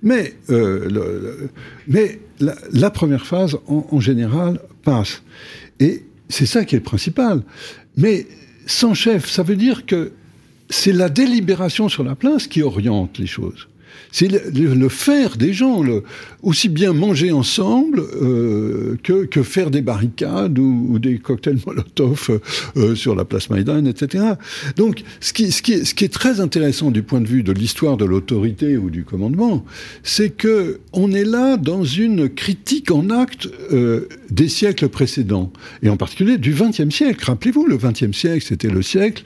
[0.02, 1.48] Mais, euh,
[1.86, 5.22] mais la, première phase, en, général, passe.
[5.78, 7.42] Et c'est ça qui est le principal.
[7.96, 8.26] Mais
[8.66, 10.12] sans chef, ça veut dire que
[10.70, 13.68] c'est la délibération sur la place qui oriente les choses.
[14.12, 15.82] C'est le, faire des gens,
[16.42, 22.40] aussi bien manger ensemble euh, que, faire des barricades ou, des cocktails Molotov
[22.76, 24.24] euh, sur la place Maïdan, etc.
[24.76, 28.90] Donc, ce qui, est, très intéressant du point de vue de l'histoire de l'autorité ou
[28.90, 29.64] du commandement,
[30.02, 35.88] c'est que on est là dans une critique en acte euh, des siècles précédents, et
[35.88, 37.24] en particulier du XXe siècle.
[37.24, 39.22] Rappelez-vous, le XXe siècle, c'était le siècle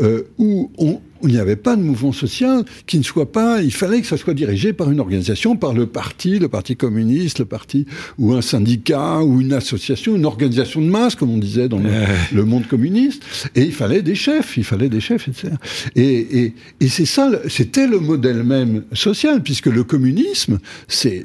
[0.00, 3.72] euh, où on, il n'y avait pas de mouvement social qui ne soit pas, il
[3.72, 7.44] fallait que ça soit dirigé par une organisation, par le parti, le parti communiste, le
[7.44, 7.86] parti,
[8.18, 11.90] ou un syndicat, ou une association, une organisation de masse, comme on disait dans le,
[12.32, 13.22] le monde communiste.
[13.54, 15.54] Et il fallait des chefs, il fallait des chefs, etc.
[15.96, 20.58] Et, et, et c'est ça, c'était le modèle même social, puisque le communisme,
[20.88, 21.24] c'est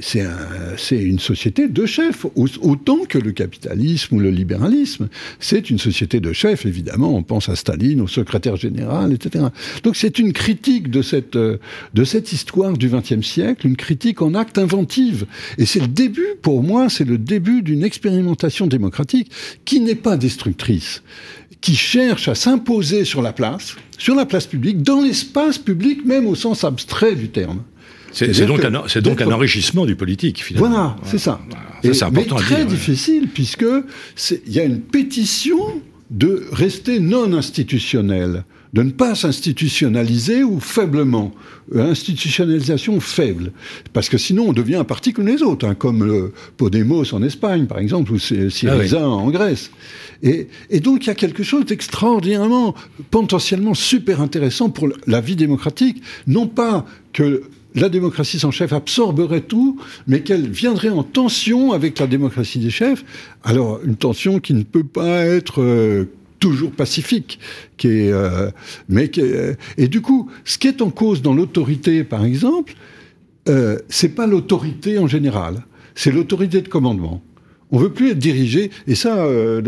[0.92, 5.10] une société de chefs, autant que le capitalisme ou le libéralisme.
[5.40, 9.46] C'est une société de chefs, évidemment, on pense à Staline, au secrétaire général, etc.
[9.84, 14.34] Donc c'est une critique de cette, de cette histoire du XXe siècle, une critique en
[14.34, 15.26] acte inventive.
[15.58, 19.32] Et c'est le début, pour moi, c'est le début d'une expérimentation démocratique
[19.66, 21.04] qui n'est pas destructrice,
[21.62, 26.28] qui cherche à s'imposer sur la place, sur la place publique, dans l'espace public, même
[26.28, 27.62] au sens abstrait du terme.
[28.12, 30.70] C'est donc, un, donc un enrichissement du politique, finalement.
[30.70, 31.40] Voilà, c'est ça.
[31.84, 33.66] c'est important mais très difficile, puisque
[34.48, 38.44] il y a une pétition de rester non institutionnel
[38.74, 41.34] de ne pas s'institutionnaliser ou faiblement.
[41.76, 43.52] Euh, institutionnalisation faible.
[43.94, 47.22] Parce que sinon, on devient un parti comme les autres, hein, comme le Podemos en
[47.22, 49.70] Espagne, par exemple, ou Syriza ah en Grèce.
[50.24, 52.74] Et, et, donc, il y a quelque chose d'extraordinairement,
[53.12, 56.02] potentiellement super intéressant pour la vie démocratique.
[56.28, 57.44] Non pas que
[57.76, 62.72] la démocratie sans chef absorberait tout, mais qu'elle viendrait en tension avec la démocratie des
[62.72, 63.06] chefs.
[63.44, 66.06] Alors, une tension qui ne peut pas être euh,
[66.40, 67.40] toujours pacifique,
[67.86, 68.52] euh,
[68.88, 69.22] mais qui
[69.78, 72.74] et du coup, ce qui est en cause dans l'autorité, par exemple,
[73.48, 75.64] euh, c'est pas l'autorité en général,
[75.96, 77.22] c'est l'autorité de commandement.
[77.72, 79.62] On veut plus être dirigé, et ça, euh,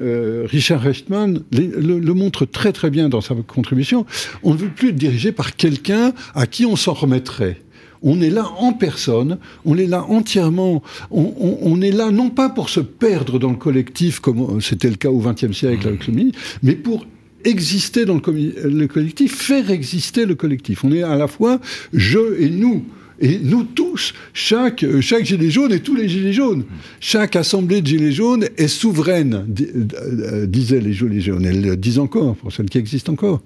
[0.00, 4.06] euh Richard Rechtman le, montre très très bien dans sa contribution.
[4.44, 7.60] On ne veut plus être dirigé par quelqu'un à qui on s'en remettrait.
[8.02, 12.68] On est là en personne, on est là entièrement, on, est là non pas pour
[12.68, 16.32] se perdre dans le collectif, comme c'était le cas au XXe siècle avec le MI,
[16.62, 17.06] mais pour
[17.44, 20.84] exister dans le, collectif, faire exister le collectif.
[20.84, 21.60] On est à la fois
[21.92, 22.84] je et nous.
[23.20, 26.64] Et nous tous, chaque, chaque gilet jaune et tous les gilets jaunes,
[26.98, 29.46] chaque assemblée de gilets jaunes est souveraine,
[29.94, 31.44] euh, disaient les gilets jaunes.
[31.44, 33.42] Elles le disent encore, pour celles qui existent encore.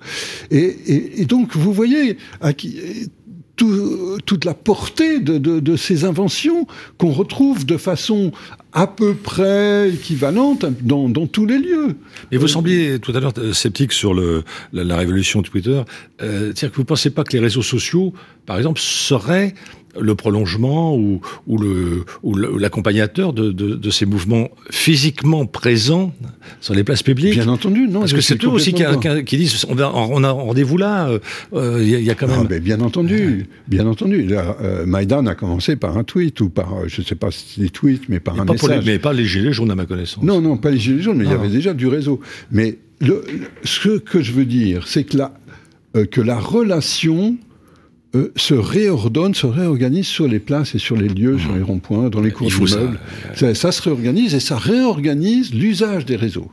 [0.51, 2.79] Et, et donc, vous voyez, à qui,
[3.57, 6.67] toute la portée de, ces inventions
[6.99, 8.33] qu'on retrouve de façon
[8.73, 11.97] à peu près équivalente dans, tous les lieux.
[12.31, 15.83] Et vous sembliez tout à l'heure euh, sceptique sur le, la, révolution Twitter.
[16.21, 18.13] Euh, C'est-à-dire que vous ne pensez pas que les réseaux sociaux,
[18.45, 19.55] par exemple, seraient
[20.01, 26.13] le prolongement ou, ou l'accompagnateur de, de, de, ces mouvements physiquement présents
[26.61, 27.35] sur les places publiques.
[27.35, 28.01] Bien entendu, non.
[28.01, 31.09] Parce que c'est eux aussi qui, disent on, va, on a rendez-vous là.
[31.53, 32.41] Il euh, y, y, a quand même.
[32.43, 34.27] Ah, mais bien entendu, bien entendu.
[34.31, 37.61] Euh, Maïdan a commencé par un tweet ou par, je ne sais pas si c'est
[37.61, 38.85] des tweets, mais par un message.
[38.85, 40.23] mais pas les gilets jaunes à ma connaissance.
[40.23, 42.21] Non, non, pas les gilets jaunes, mais il y avait déjà du réseau.
[42.51, 43.25] Mais le,
[43.65, 45.33] ce que je veux dire, c'est que la,
[45.97, 47.37] euh, que la relation
[48.15, 52.09] euh, se réordonne, se réorganise sur les places et sur les lieux, sur les ronds-points,
[52.09, 52.99] dans les cours d'immeubles.
[53.35, 53.55] Ça.
[53.55, 53.73] ça.
[53.73, 56.51] se réorganise et ça réorganise l'usage des réseaux.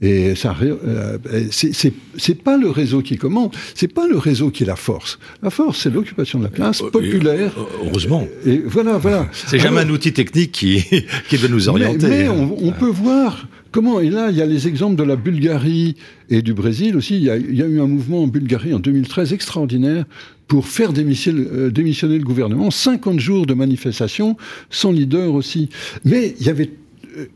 [0.00, 1.18] Et ça, euh,
[1.50, 5.18] c'est pas le réseau qui commande, c'est pas le réseau qui est la force.
[5.42, 7.52] La force, c'est l'occupation de la place euh, populaire.
[7.84, 8.24] heureusement.
[8.46, 9.28] Et voilà, voilà.
[9.32, 10.84] C'est jamais un outil technique qui,
[11.28, 12.06] qui veut nous orienter.
[12.06, 13.98] Mais, on, peut voir comment.
[13.98, 15.96] Et là, il y a les exemples de la Bulgarie
[16.30, 17.16] et du Brésil aussi.
[17.16, 20.04] Il y a, il y a eu un mouvement en Bulgarie en 2013 extraordinaire
[20.48, 22.70] pour faire euh, démissionner, le gouvernement.
[22.70, 24.36] 50 jours de manifestation,
[24.70, 25.68] sans leader aussi.
[26.04, 26.70] Mais il y avait,
[27.18, 27.26] euh,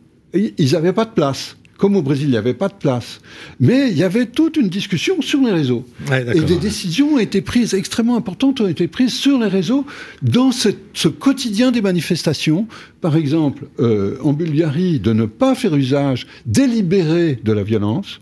[0.59, 1.57] ils n'avaient pas de place.
[1.77, 3.21] Comme au Brésil, il n'y avait pas de place.
[3.59, 5.85] Mais il y avait toute une discussion sur les réseaux.
[6.33, 9.85] et des décisions ont été prises, extrêmement importantes, ont été prises sur les réseaux
[10.23, 10.69] dans ce,
[11.09, 12.69] quotidien des manifestations.
[13.01, 18.21] Par exemple, euh, en Bulgarie, de ne pas faire usage délibéré de la violence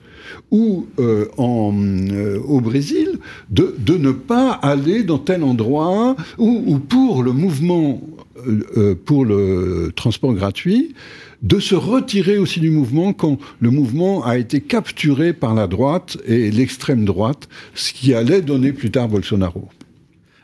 [0.50, 3.18] ou euh, euh, au Brésil
[3.50, 8.00] de, ne pas aller dans tel endroit ou, ou pour le mouvement,
[8.46, 10.94] euh, pour le transport gratuit,
[11.42, 16.18] de se retirer aussi du mouvement quand le mouvement a été capturé par la droite
[16.26, 19.68] et l'extrême droite, ce qui allait donner plus tard Bolsonaro.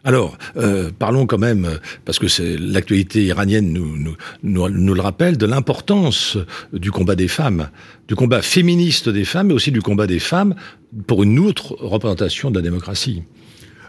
[0.06, 2.26] Alors, euh, parlons quand même, parce que
[2.60, 6.38] l'actualité iranienne nous, le rappelle, de l'importance
[6.72, 7.70] du combat des femmes,
[8.06, 10.54] du combat féministe des femmes, mais aussi du combat des femmes
[11.08, 13.24] pour une autre représentation de la démocratie.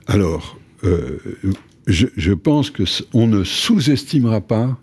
[0.07, 1.19] Alors, euh,
[1.85, 4.75] je, je, pense que on ne sous-estimera pas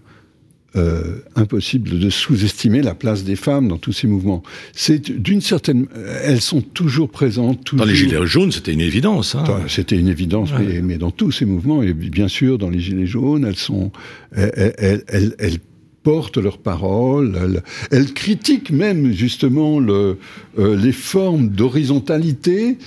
[0.77, 4.43] euh, impossible de sous-estimer la place des femmes dans tous ces mouvements.
[4.73, 5.87] C'est d'une certaine,
[6.25, 7.65] elles sont toujours présentes.
[7.65, 7.87] Toujours...
[7.87, 9.35] Dans les gilets jaunes, c'était une évidence.
[9.35, 9.45] Hein.
[9.69, 13.07] C'était une évidence, mais, mais, dans tous ces mouvements, et bien sûr dans les gilets
[13.07, 13.93] jaunes, elles sont,
[14.33, 15.59] elles, elles, elles,
[16.05, 20.19] portent leurs paroles, elles, elles, critiquent même justement le,
[20.59, 22.79] euh, les formes d'horizontalité.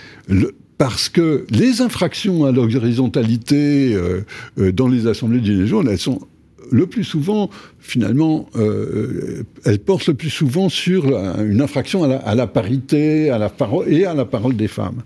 [0.78, 4.22] parce que les infractions à l'horizontalité euh,
[4.60, 6.22] euh, dans les assemblées de Gilets jaunes, elles sont
[6.72, 7.50] le plus souvent,
[7.80, 11.06] finalement, euh, elle porte le plus souvent sur
[11.40, 15.04] une infraction à la, parité à la parole, et à la parole des femmes.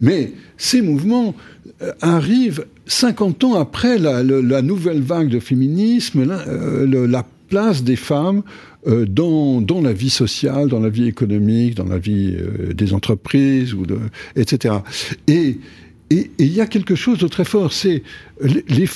[0.00, 1.34] Mais ces mouvements
[1.82, 4.22] euh, arrivent 50 ans après la,
[4.62, 8.42] nouvelle vague de féminisme, la, euh, la place des femmes
[8.84, 12.34] dans, la vie sociale, dans la vie économique, dans la vie
[12.74, 13.76] des entreprises,
[14.34, 14.76] etc.
[15.28, 15.58] Et
[16.10, 18.02] il y a quelque chose de très fort, c'est
[18.40, 18.88] les, les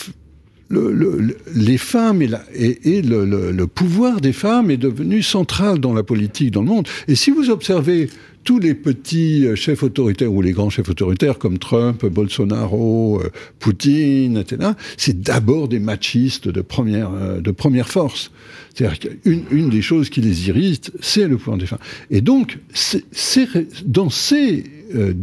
[1.78, 6.68] femmes et, et, le, pouvoir des femmes est devenu central dans la politique dans le
[6.68, 6.88] monde.
[7.08, 8.08] Et si vous observez
[8.46, 14.38] tous les petits chefs autoritaires ou les grands chefs autoritaires comme Trump, Bolsonaro, euh, Poutine,
[14.38, 18.30] etc., c'est d'abord des machistes de première, euh, de première force.
[18.72, 21.80] C'est-à-dire qu'une une des choses qui les irrite, c'est le pouvoir des femmes.
[22.10, 23.48] Et donc, c'est
[23.84, 24.64] dans ces
[24.94, 25.14] euh,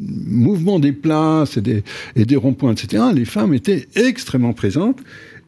[0.00, 5.00] mouvement des places et des, ronds-points, etc., les femmes étaient extrêmement présentes.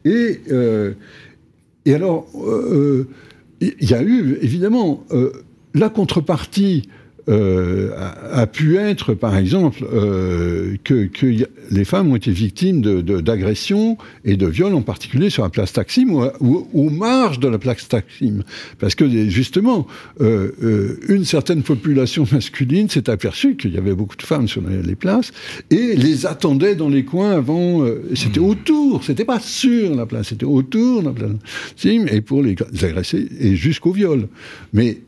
[0.05, 0.93] Et, euh,
[1.87, 3.07] alors, euh,
[3.61, 5.31] il y a eu, évidemment, euh,
[5.73, 6.83] la contrepartie
[7.29, 7.91] euh,
[8.31, 14.31] a, pu être, par exemple, euh, que, que, les femmes ont été victimes d'agressions de,
[14.31, 17.57] et de viols, en particulier sur la place Taksim ou, ou aux marges de la
[17.57, 18.43] place Taksim.
[18.77, 19.87] Parce que, justement,
[20.19, 24.95] euh, une certaine population masculine s'est aperçue qu'il y avait beaucoup de femmes sur les,
[24.95, 25.31] places
[25.69, 27.85] et les attendait dans les coins avant.
[28.15, 28.45] C'était mmh.
[28.45, 31.31] autour, c'était pas sur la place, c'était autour de la place
[31.77, 34.27] Taksim et pour les agresser et jusqu'au viol.
[34.73, 34.99] Mais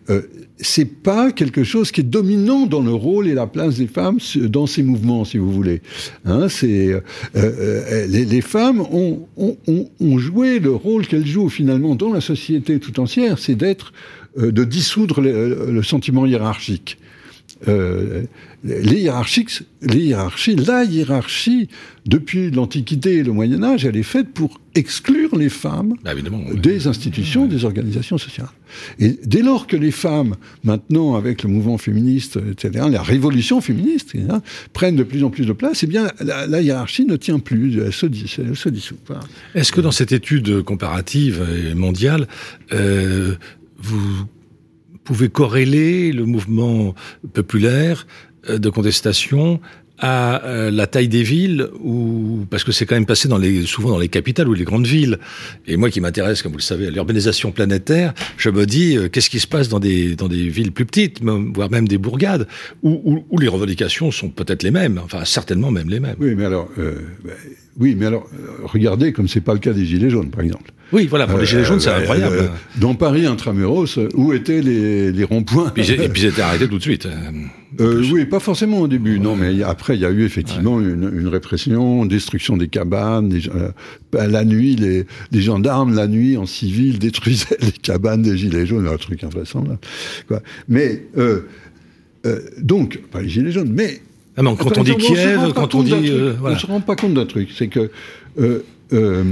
[0.59, 4.19] c'est pas quelque chose qui est dominant dans le rôle et la place des femmes
[4.35, 5.81] dans ces mouvements, si vous voulez.
[6.25, 7.01] Hein, c'est euh,
[7.35, 9.57] euh, les, femmes ont, ont,
[9.99, 13.91] ont, joué le rôle qu'elles jouent finalement dans la société tout entière, c'est d'être
[14.37, 16.97] euh, de dissoudre le sentiment hiérarchique.
[17.67, 18.23] Euh,
[18.63, 19.45] les, hiérarchies,
[19.81, 21.69] les hiérarchies, la hiérarchie,
[22.05, 26.11] depuis l'Antiquité et le Moyen Âge, elle est faite pour exclure les femmes bah,
[26.53, 28.49] des institutions, des organisations sociales.
[28.99, 34.13] Et dès lors que les femmes, maintenant avec le mouvement féministe, etc., la révolution féministe,
[34.29, 34.41] hein,
[34.73, 37.93] prennent de plus en plus de place, eh bien la, hiérarchie ne tient plus, elle
[37.93, 38.97] se, dissout.
[39.53, 42.27] Est-ce que dans cette étude comparative et mondiale,
[42.73, 43.35] euh,
[43.77, 44.25] vous
[45.05, 46.93] pouvez corréler le mouvement
[47.33, 48.05] populaire
[48.49, 49.61] euh, de contestation
[49.97, 53.65] à euh, la taille des villes ou parce que c'est quand même passé dans les
[53.65, 55.19] souvent dans les capitales ou les grandes villes.
[55.67, 59.07] Et moi qui m'intéresse comme vous le savez à l'urbanisation planétaire je me dis euh,
[59.07, 62.45] qu'est-ce qui se passe dans des dans des villes plus petites voire même des bourgades
[62.83, 66.15] où, où, les revendications sont peut-être les mêmes enfin certainement même les mêmes.
[66.19, 66.69] Oui mais alors
[67.23, 67.31] bah,
[67.79, 68.27] oui mais alors
[68.63, 71.45] regardez comme c'est pas le cas des gilets jaunes par exemple oui, voilà, pour les
[71.45, 72.35] Gilets jaunes, c'est euh, incroyable.
[72.35, 76.77] Euh, dans Paris, intramuros, où étaient les, les ronds-points Et puis ils étaient arrêtés tout
[76.77, 77.07] de suite.
[77.79, 81.11] Euh, oui, pas forcément au début, non, mais après, il y a eu effectivement une,
[81.13, 83.29] une, répression, destruction des cabanes.
[83.29, 83.41] Des,
[84.13, 88.87] la nuit, les, les, gendarmes, la nuit, en civil, détruisaient les cabanes des Gilets jaunes,
[88.87, 89.79] un truc invraisemblable.
[90.27, 90.41] Quoi.
[90.69, 91.03] Mais,
[92.61, 94.01] donc, pas les Gilets jaunes, mais...
[94.37, 95.93] Ah non, quand on dit Kiev, quand on dit...
[96.43, 97.89] On ne se rend pas compte d'un truc, c'est que
[98.93, 99.23] euh,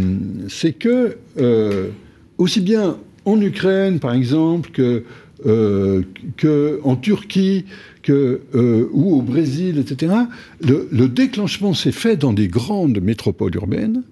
[0.49, 1.89] c'est que, euh,
[2.37, 5.03] aussi bien en Ukraine, par exemple, que,
[5.45, 6.01] euh,
[6.37, 7.65] que en Turquie,
[8.01, 8.41] que,
[8.91, 10.13] ou au Brésil, etc.,
[10.61, 14.03] le, déclenchement s'est fait dans des grandes métropoles urbaines,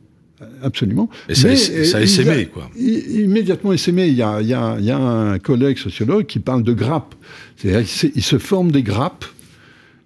[0.62, 1.10] absolument.
[1.28, 2.70] Et ça, ça a essaimé, quoi.
[2.78, 4.08] Immédiatement essaimé.
[4.08, 6.74] Il y, a, il, y a, il y a un collègue sociologue qui parle de
[6.74, 7.16] grappes.
[7.58, 9.26] C'est-à-dire il se forme des grappes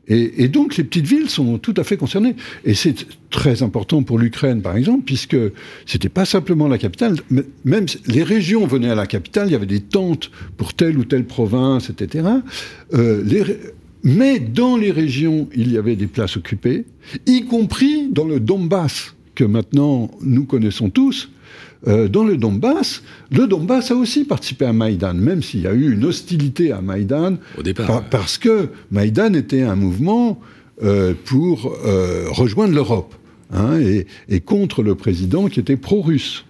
[0.07, 2.35] et, donc les petites villes sont tout à fait concernées.
[2.63, 5.37] Et c'est très important pour l'Ukraine, par exemple, puisque
[5.85, 7.15] c'était pas simplement la capitale,
[7.63, 11.05] même les régions venaient à la capitale, il y avait des tentes pour telle ou
[11.05, 12.27] telle province, etc.
[12.93, 13.23] Euh,
[14.03, 16.85] mais dans les régions, il y avait des places occupées,
[17.25, 21.29] y compris dans le Donbass, que maintenant nous connaissons tous,
[21.87, 25.73] euh, dans le Donbass, le Donbass a aussi participé à Maïdan, même s'il y a
[25.73, 30.39] eu une hostilité à Maïdan, Au départ, parce que Maïdan était un mouvement
[30.83, 33.13] euh, pour euh, rejoindre l'Europe
[33.53, 36.45] hein, et, contre le président qui était pro-russe.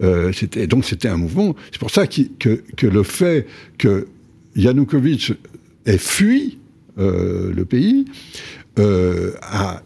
[0.00, 1.56] donc c'était un mouvement.
[1.72, 3.46] C'est pour ça que, que, le fait
[3.78, 4.08] que
[4.56, 5.32] Yanukovych
[5.86, 6.58] ait fui
[6.98, 8.04] le pays
[8.76, 9.82] a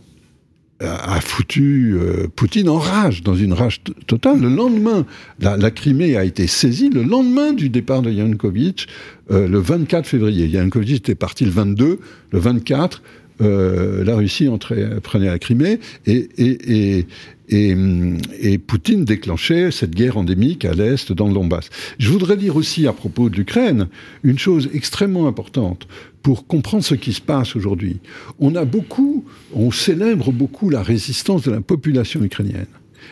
[0.80, 4.40] a foutu euh, Poutine en rage, dans une rage totale.
[4.40, 5.04] Le lendemain,
[5.40, 8.86] la, Crimée a été saisie, le lendemain du départ de Yanukovych,
[9.30, 10.46] euh, le 24 février.
[10.46, 12.00] Yanukovych était parti le 22,
[12.30, 13.02] le 24,
[13.42, 17.06] euh, la Russie entrait, prenait la Crimée et,
[17.50, 21.68] et, Poutine déclenchait cette guerre endémique à l'est dans le Donbass.
[21.98, 23.88] Je voudrais dire aussi à propos de l'Ukraine
[24.22, 25.88] une chose extrêmement importante
[26.22, 27.98] pour comprendre ce qui se passe aujourd'hui.
[28.38, 32.66] On a beaucoup, on célèbre beaucoup la résistance de la population ukrainienne.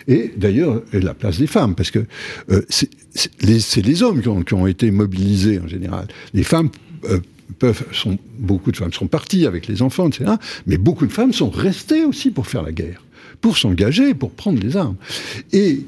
[0.07, 2.05] Et d'ailleurs, la place des femmes, parce que
[2.51, 6.07] euh, c'est les, hommes qui ont, été mobilisés en général.
[6.34, 6.70] Les femmes
[7.05, 7.18] euh,
[7.59, 7.84] peuvent,
[8.39, 10.32] beaucoup de femmes sont parties avec les enfants, etc.
[10.66, 13.03] Mais beaucoup de femmes sont restées aussi pour faire la guerre,
[13.41, 14.97] pour s'engager, pour prendre les armes.
[15.53, 15.80] Et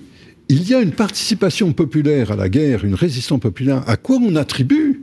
[0.49, 4.35] il y a une participation populaire à la guerre, une résistance populaire, à quoi on
[4.37, 5.03] attribue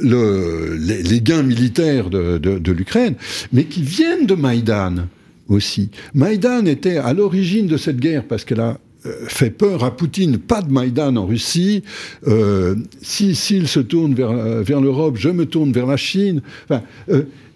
[0.00, 3.14] le, les, gains militaires de, l'Ukraine,
[3.52, 5.08] mais qui viennent de Maïdan.
[5.48, 5.90] aussi.
[6.14, 10.38] Maïdan était à l'origine de cette guerre parce qu'elle a euh, fait peur à Poutine,
[10.38, 11.82] pas de Maïdan en Russie.
[12.26, 16.40] Euh, si s'il se tourne vers, euh, vers l'Europe, je me tourne vers la Chine.
[16.64, 16.82] Enfin,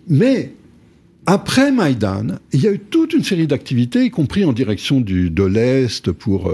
[0.08, 0.52] mais
[1.26, 5.30] après Maïdan, il y a eu toute une série d'activités, y compris en direction du,
[5.30, 6.52] de l'Est pour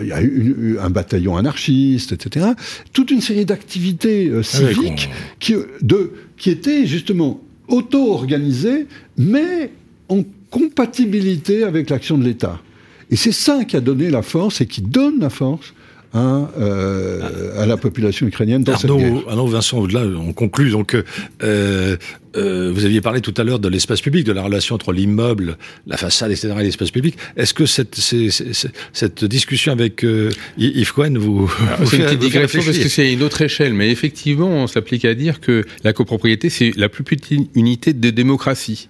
[0.00, 2.46] il y a eu, un bataillon anarchiste, etc.
[2.92, 8.86] Toute une série d'activités ah civiques qui, de, qui étaient justement auto-organisées,
[9.16, 9.72] mais
[10.08, 12.60] en compatibilité avec l'action de l'État.
[13.10, 15.74] Et c'est ça qui a donné la force et qui donne la force
[16.14, 19.28] à, euh, à la population ukrainienne dans Arnaud, cette guerre.
[19.28, 20.70] Arnaud Vincent, là, on conclut.
[20.70, 20.94] Donc,
[21.42, 21.96] euh,
[22.36, 25.56] euh, vous aviez parlé tout à l'heure de l'espace public, de la relation entre l'immeuble,
[25.86, 27.16] la façade, etc., et l'espace public.
[27.36, 27.98] Est-ce que cette,
[28.92, 31.50] cette discussion avec euh, Yves Cohen vous,
[31.84, 35.14] C'est une petite digression parce que c'est une autre échelle, mais effectivement, on s'applique à
[35.14, 38.88] dire que la copropriété, c'est la plus petite unité de démocratie.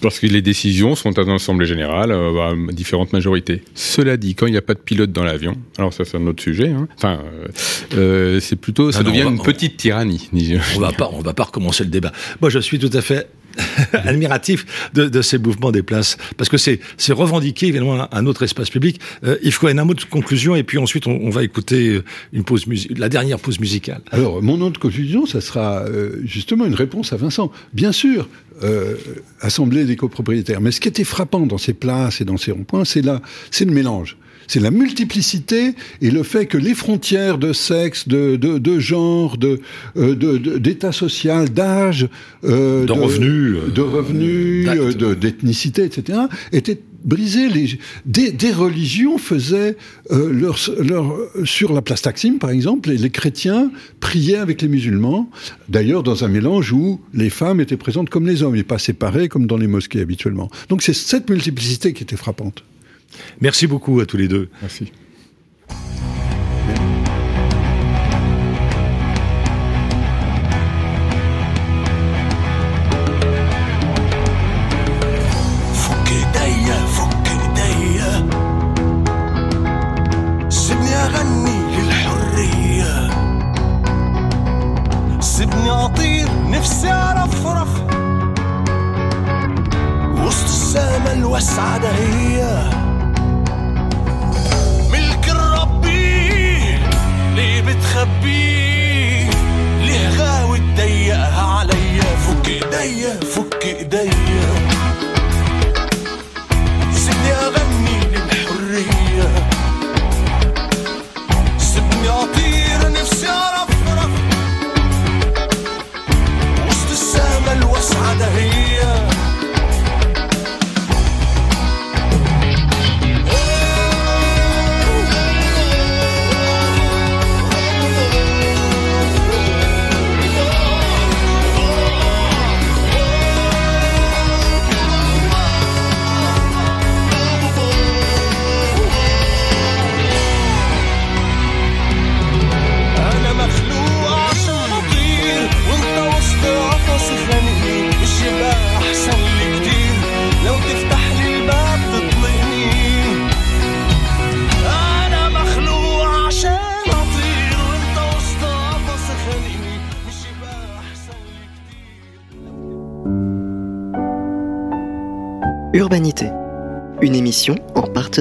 [0.00, 3.62] Parce que les décisions sont à l'Assemblée générale, euh, à différentes majorités.
[3.74, 6.26] Cela dit, quand il n'y a pas de pilote dans l'avion, alors ça c'est un
[6.26, 6.68] autre sujet.
[6.68, 6.88] Hein.
[6.96, 7.48] Enfin, euh,
[7.94, 10.28] euh c'est plutôt, ça devient une petite tyrannie.
[10.76, 12.12] On va pas, on va pas recommencer le débat.
[12.40, 13.28] Moi, je suis tout à fait
[13.92, 16.80] admiratif de, ces mouvements des places, parce que c'est
[17.12, 19.00] revendiquer évidemment un, autre espace public.
[19.24, 22.00] Euh, il faut un mot de conclusion, et puis ensuite on, va écouter
[22.32, 24.00] une pause la dernière pause musicale.
[24.10, 27.50] Alors, mon nom de conclusion, ça sera euh, justement une réponse à Vincent.
[27.72, 28.28] Bien sûr,
[28.62, 28.96] euh,
[29.40, 32.84] Assemblée des copropriétaires, mais ce qui était frappant dans ces places et dans ces ronds-points,
[32.84, 34.16] c'est là, c'est le mélange
[34.50, 39.36] c'est la multiplicité et le fait que les frontières de sexe, de, de, de genre,
[39.36, 39.60] de,
[39.96, 40.16] euh,
[40.58, 42.08] d'état social, d'âge,
[42.42, 46.18] euh, de, revenus, euh, de revenus, euh, d'ethnicité, etc.,
[46.50, 47.48] étaient brisées.
[47.48, 49.76] Les, des, des religions faisaient
[50.10, 53.70] leur, leur, sur la place Taksim, par exemple, les, les chrétiens
[54.00, 55.30] priaient avec les musulmans.
[55.68, 59.28] D'ailleurs, dans un mélange où les femmes étaient présentes comme les hommes et pas séparées
[59.28, 60.50] comme dans les mosquées habituellement.
[60.68, 62.64] Donc c'est cette multiplicité qui était frappante.
[63.40, 64.48] Merci beaucoup à tous les deux.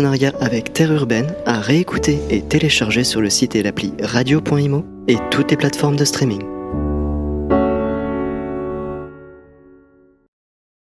[0.06, 5.52] Avec Terre Urbaine à réécouter et télécharger sur le site et l'appli radio.imo et toutes
[5.52, 6.59] les plateformes de streaming.